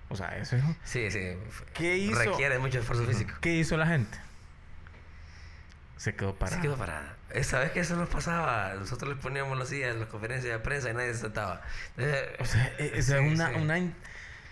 O 0.08 0.16
sea, 0.16 0.36
eso 0.36 0.56
es... 0.56 0.64
Sí, 0.82 1.10
sí. 1.12 1.38
¿Qué 1.72 1.96
hizo? 1.96 2.18
Requiere 2.18 2.58
mucho 2.58 2.80
esfuerzo 2.80 3.06
físico. 3.06 3.34
¿Qué 3.40 3.54
hizo 3.54 3.76
la 3.76 3.86
gente? 3.86 4.18
Se 5.96 6.16
quedó 6.16 6.34
parada. 6.34 6.56
Se 6.56 6.62
quedó 6.62 6.76
parada. 6.76 7.16
¿Sabes 7.42 7.70
que 7.72 7.80
eso 7.80 7.96
nos 7.96 8.08
pasaba? 8.08 8.74
Nosotros 8.74 9.14
les 9.14 9.22
poníamos 9.22 9.58
las 9.58 9.68
sillas 9.68 9.92
en 9.92 10.00
las 10.00 10.08
conferencias 10.08 10.52
de 10.52 10.58
prensa 10.58 10.90
y 10.90 10.94
nadie 10.94 11.14
se 11.14 11.20
sentaba. 11.20 11.62
o 12.38 12.44
sea, 12.44 12.72
es 12.78 13.08
una, 13.08 13.50
una 13.50 13.78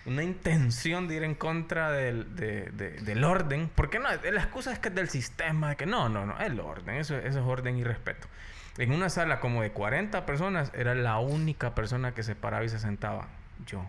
una 0.06 0.22
intención 0.22 1.08
de 1.08 1.16
ir 1.16 1.22
en 1.24 1.34
contra 1.34 1.90
del, 1.90 2.34
del 2.34 3.24
orden. 3.24 3.70
Porque 3.74 3.98
no, 3.98 4.08
la 4.08 4.40
excusa 4.40 4.72
es 4.72 4.78
que 4.78 4.88
es 4.88 4.94
del 4.94 5.08
sistema, 5.08 5.70
de 5.70 5.76
que 5.76 5.86
no, 5.86 6.08
no, 6.08 6.26
no, 6.26 6.38
el 6.38 6.58
orden, 6.60 6.96
eso, 6.96 7.16
eso 7.16 7.38
es 7.40 7.44
orden 7.44 7.76
y 7.76 7.84
respeto. 7.84 8.26
En 8.78 8.92
una 8.92 9.10
sala 9.10 9.40
como 9.40 9.62
de 9.62 9.72
40 9.72 10.24
personas, 10.26 10.72
era 10.74 10.94
la 10.94 11.18
única 11.18 11.74
persona 11.74 12.12
que 12.12 12.22
se 12.22 12.34
paraba 12.34 12.64
y 12.64 12.68
se 12.68 12.78
sentaba. 12.78 13.28
Yo. 13.66 13.84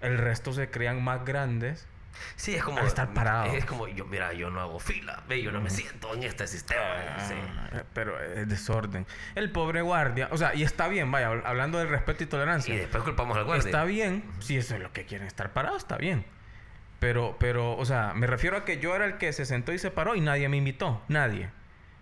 El 0.00 0.18
resto 0.18 0.52
se 0.52 0.70
creían 0.70 1.02
más 1.02 1.24
grandes 1.24 1.86
Sí, 2.36 2.54
es 2.54 2.62
como. 2.62 2.80
estar 2.80 3.12
parado. 3.12 3.52
Es 3.52 3.64
como, 3.64 3.88
yo, 3.88 4.04
mira, 4.04 4.32
yo 4.32 4.50
no 4.50 4.60
hago 4.60 4.78
fila, 4.78 5.22
ve, 5.28 5.42
yo 5.42 5.52
no 5.52 5.60
me 5.60 5.70
siento 5.70 6.14
en 6.14 6.22
este 6.22 6.46
sistema. 6.46 6.82
Ah, 6.82 7.82
pero 7.92 8.20
es 8.20 8.48
desorden. 8.48 9.06
El 9.34 9.50
pobre 9.50 9.82
guardia, 9.82 10.28
o 10.30 10.36
sea, 10.36 10.54
y 10.54 10.62
está 10.62 10.88
bien, 10.88 11.10
vaya, 11.10 11.28
hablando 11.44 11.78
del 11.78 11.88
respeto 11.88 12.24
y 12.24 12.26
tolerancia. 12.26 12.74
Y 12.74 12.78
después 12.78 13.02
culpamos 13.02 13.36
al 13.36 13.44
guardia. 13.44 13.64
Está 13.64 13.84
bien, 13.84 14.24
si 14.40 14.56
eso 14.56 14.74
es 14.74 14.80
lo 14.80 14.92
que 14.92 15.04
quieren 15.04 15.26
estar 15.26 15.52
parados, 15.52 15.78
está 15.78 15.96
bien. 15.96 16.24
Pero, 17.00 17.36
pero, 17.38 17.76
o 17.76 17.84
sea, 17.84 18.12
me 18.14 18.26
refiero 18.26 18.56
a 18.56 18.64
que 18.64 18.78
yo 18.78 18.94
era 18.96 19.04
el 19.04 19.18
que 19.18 19.32
se 19.32 19.44
sentó 19.44 19.72
y 19.72 19.78
se 19.78 19.90
paró 19.90 20.14
y 20.16 20.20
nadie 20.20 20.48
me 20.48 20.56
invitó. 20.56 21.02
Nadie. 21.08 21.50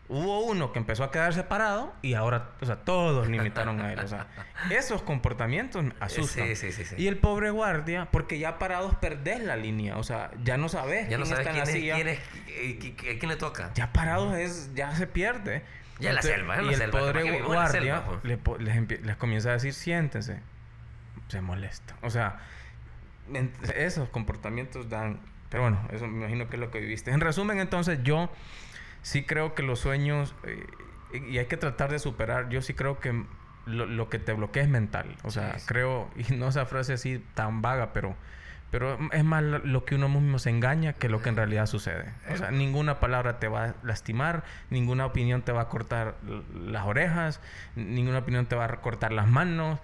Hubo 0.08 0.44
uno 0.44 0.72
que 0.72 0.78
empezó 0.78 1.02
a 1.02 1.10
quedar 1.10 1.34
separado 1.34 1.92
y 2.00 2.14
ahora, 2.14 2.50
o 2.60 2.66
sea, 2.66 2.76
todos 2.76 3.28
limitaron 3.28 3.80
a 3.80 3.92
él. 3.92 3.98
O 3.98 4.06
sea, 4.06 4.28
esos 4.70 5.02
comportamientos 5.02 5.84
asustan. 5.98 6.54
Sí, 6.54 6.72
sí, 6.72 6.84
sí, 6.84 6.94
y 6.96 7.08
el 7.08 7.18
pobre 7.18 7.50
guardia, 7.50 8.08
porque 8.12 8.38
ya 8.38 8.58
parados 8.58 8.94
perdés 8.96 9.42
la 9.42 9.56
línea. 9.56 9.96
O 9.98 10.04
sea, 10.04 10.30
ya 10.44 10.56
no 10.56 10.68
sabes 10.68 11.02
ya 11.02 11.08
quién 11.08 11.20
no 11.20 11.26
sabes 11.26 11.48
quién, 11.48 11.62
es, 11.62 11.70
quién, 11.70 12.08
es, 12.08 12.20
quién, 12.78 13.18
quién, 13.18 13.28
le 13.28 13.36
toca. 13.36 13.72
Ya 13.74 13.92
parados 13.92 14.36
es, 14.36 14.72
ya 14.74 14.94
se 14.94 15.06
pierde. 15.06 15.64
Ya 15.98 16.12
la 16.12 16.22
selva, 16.22 16.62
Y 16.62 16.74
el 16.74 16.90
pobre 16.90 17.40
guardia 17.40 18.04
pues. 18.04 18.60
les, 18.60 19.02
les, 19.02 19.16
comienza 19.16 19.50
a 19.50 19.52
decir, 19.54 19.72
siéntense. 19.72 20.40
Se 21.28 21.40
molesta. 21.40 21.96
O 22.02 22.10
sea, 22.10 22.38
esos 23.74 24.08
comportamientos 24.10 24.88
dan... 24.88 25.20
Pero 25.48 25.62
bueno, 25.62 25.80
eso 25.92 26.06
me 26.06 26.18
imagino 26.18 26.48
que 26.48 26.56
es 26.56 26.60
lo 26.60 26.70
que 26.70 26.80
viviste. 26.80 27.10
En 27.10 27.20
resumen, 27.20 27.60
entonces, 27.60 28.00
yo 28.02 28.30
sí 29.06 29.22
creo 29.22 29.54
que 29.54 29.62
los 29.62 29.78
sueños, 29.78 30.34
eh, 30.42 30.66
y 31.30 31.38
hay 31.38 31.46
que 31.46 31.56
tratar 31.56 31.92
de 31.92 32.00
superar, 32.00 32.48
yo 32.48 32.60
sí 32.60 32.74
creo 32.74 32.98
que 32.98 33.24
lo, 33.64 34.08
que 34.08 34.18
te 34.18 34.32
bloquea 34.32 34.64
es 34.64 34.68
mental. 34.68 35.14
O 35.22 35.30
sea, 35.30 35.58
creo, 35.64 36.10
y 36.28 36.34
no 36.34 36.48
esa 36.48 36.66
frase 36.66 36.94
así 36.94 37.24
tan 37.34 37.62
vaga, 37.62 37.92
pero, 37.92 38.16
pero 38.72 38.98
es 39.12 39.22
más 39.22 39.44
lo 39.44 39.84
que 39.84 39.94
uno 39.94 40.08
mismo 40.08 40.40
se 40.40 40.50
engaña 40.50 40.92
que 40.92 41.08
lo 41.08 41.22
que 41.22 41.28
en 41.28 41.36
realidad 41.36 41.66
sucede. 41.66 42.12
O 42.32 42.36
sea, 42.36 42.50
ninguna 42.50 42.98
palabra 42.98 43.38
te 43.38 43.46
va 43.46 43.64
a 43.66 43.74
lastimar, 43.84 44.42
ninguna 44.70 45.06
opinión 45.06 45.42
te 45.42 45.52
va 45.52 45.62
a 45.62 45.68
cortar 45.68 46.16
las 46.52 46.84
orejas, 46.84 47.40
ninguna 47.76 48.18
opinión 48.18 48.46
te 48.46 48.56
va 48.56 48.64
a 48.64 48.80
cortar 48.80 49.12
las 49.12 49.28
manos 49.28 49.78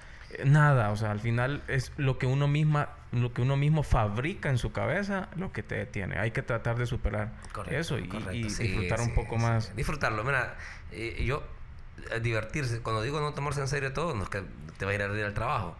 nada, 0.44 0.90
o 0.90 0.96
sea, 0.96 1.10
al 1.10 1.20
final 1.20 1.62
es 1.68 1.92
lo 1.96 2.18
que 2.18 2.26
uno 2.26 2.48
misma, 2.48 2.90
lo 3.12 3.32
que 3.32 3.42
uno 3.42 3.56
mismo 3.56 3.82
fabrica 3.82 4.50
en 4.50 4.58
su 4.58 4.72
cabeza, 4.72 5.28
lo 5.36 5.52
que 5.52 5.62
te 5.62 5.74
detiene. 5.76 6.18
Hay 6.18 6.30
que 6.30 6.42
tratar 6.42 6.76
de 6.76 6.86
superar 6.86 7.32
eso 7.68 7.98
y, 7.98 8.08
disfrutar 8.32 9.00
un 9.00 9.14
poco 9.14 9.36
más. 9.36 9.74
Disfrutarlo, 9.76 10.24
mira, 10.24 10.56
eh, 10.90 11.22
yo 11.24 11.42
eh, 12.10 12.20
divertirse, 12.20 12.80
cuando 12.80 13.02
digo 13.02 13.20
no 13.20 13.32
tomarse 13.34 13.60
en 13.60 13.68
serio 13.68 13.92
todo, 13.92 14.14
no 14.14 14.24
es 14.24 14.28
que 14.28 14.42
te 14.78 14.84
va 14.84 14.92
a 14.92 14.94
ir 14.94 15.02
a 15.02 15.08
reír 15.08 15.24
al 15.24 15.34
trabajo, 15.34 15.76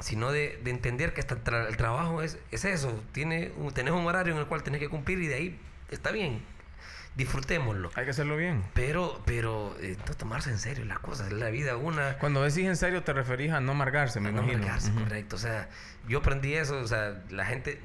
sino 0.00 0.32
de, 0.32 0.60
entender 0.64 1.14
que 1.14 1.20
el 1.20 1.76
trabajo 1.76 2.22
es, 2.22 2.38
es 2.50 2.64
eso, 2.64 3.02
tiene 3.12 3.52
un, 3.56 3.72
tenés 3.72 3.92
un 3.92 4.06
horario 4.06 4.34
en 4.34 4.40
el 4.40 4.46
cual 4.46 4.62
tenés 4.62 4.80
que 4.80 4.88
cumplir 4.88 5.20
y 5.20 5.26
de 5.26 5.34
ahí 5.34 5.60
está 5.90 6.10
bien 6.10 6.42
disfrutémoslo. 7.16 7.90
Hay 7.94 8.04
que 8.04 8.10
hacerlo 8.10 8.36
bien. 8.36 8.64
Pero, 8.74 9.20
pero, 9.24 9.76
eh, 9.80 9.96
no 10.06 10.14
tomarse 10.14 10.50
en 10.50 10.58
serio 10.58 10.84
las 10.84 10.98
cosas, 11.00 11.32
la 11.32 11.50
vida 11.50 11.76
una... 11.76 12.18
Cuando 12.18 12.42
decís 12.42 12.66
en 12.66 12.76
serio 12.76 13.02
te 13.02 13.12
referís 13.12 13.52
a 13.52 13.60
no 13.60 13.72
amargarse, 13.72 14.20
me 14.20 14.28
a 14.28 14.32
imagino. 14.32 14.58
No 14.58 14.64
amargarse, 14.64 14.92
correcto. 14.92 15.36
O 15.36 15.38
sea, 15.38 15.68
yo 16.06 16.18
aprendí 16.18 16.54
eso, 16.54 16.78
o 16.78 16.86
sea, 16.86 17.22
la 17.30 17.44
gente, 17.44 17.80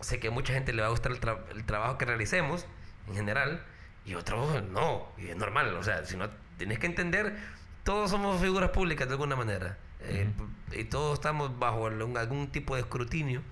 sé 0.00 0.20
que 0.20 0.28
a 0.28 0.30
mucha 0.30 0.52
gente 0.52 0.72
le 0.72 0.82
va 0.82 0.88
a 0.88 0.90
gustar 0.90 1.12
el, 1.12 1.64
trabajo 1.64 1.98
que 1.98 2.04
realicemos, 2.04 2.66
en 3.08 3.14
general, 3.14 3.62
y 4.04 4.14
otros 4.14 4.62
no, 4.70 5.08
y 5.18 5.28
es 5.28 5.36
normal, 5.36 5.74
o 5.76 5.82
sea, 5.82 6.04
si 6.04 6.16
no, 6.16 6.28
tienes 6.56 6.78
que 6.78 6.86
entender, 6.86 7.36
todos 7.84 8.10
somos 8.10 8.40
figuras 8.40 8.70
públicas 8.70 9.06
de 9.06 9.14
alguna 9.14 9.36
manera, 9.36 9.78
eh, 10.00 10.28
y 10.72 10.84
todos 10.84 11.14
estamos 11.14 11.58
bajo 11.58 11.86
algún 11.86 12.48
tipo 12.50 12.74
de 12.74 12.82
escrutinio, 12.82 13.42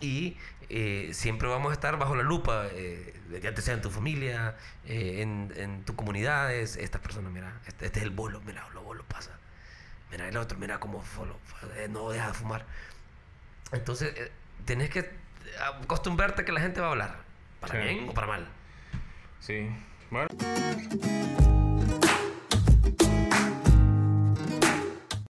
y 0.00 0.36
eh, 0.68 1.10
siempre 1.12 1.48
vamos 1.48 1.70
a 1.70 1.74
estar 1.74 1.98
bajo 1.98 2.14
la 2.14 2.22
lupa, 2.22 2.66
eh, 2.72 3.14
ya 3.42 3.56
sea 3.56 3.74
en 3.74 3.80
tu 3.80 3.90
familia, 3.90 4.56
eh, 4.84 5.22
en, 5.22 5.52
en 5.56 5.84
tu 5.84 5.96
comunidad, 5.96 6.52
esta 6.54 7.00
persona, 7.00 7.30
mira, 7.30 7.60
este, 7.66 7.86
este, 7.86 8.00
es 8.00 8.04
el 8.04 8.10
bolo, 8.10 8.40
mira, 8.42 8.68
lo 8.74 8.82
bolo 8.82 9.04
pasa. 9.04 9.38
Mira, 10.10 10.28
el 10.28 10.36
otro, 10.36 10.58
mira 10.58 10.80
cómo 10.80 11.02
no 11.90 12.10
deja 12.10 12.28
de 12.28 12.34
fumar. 12.34 12.64
Entonces, 13.72 14.14
tenés 14.64 14.90
que 14.90 15.10
acostumbrarte 15.82 16.42
a 16.42 16.44
que 16.44 16.52
la 16.52 16.60
gente 16.60 16.80
va 16.80 16.88
a 16.88 16.90
hablar, 16.90 17.16
para 17.60 17.78
bien 17.80 18.08
o 18.08 18.14
para 18.14 18.26
mal. 18.26 18.48
Sí. 19.40 19.68
Bueno. 20.10 20.28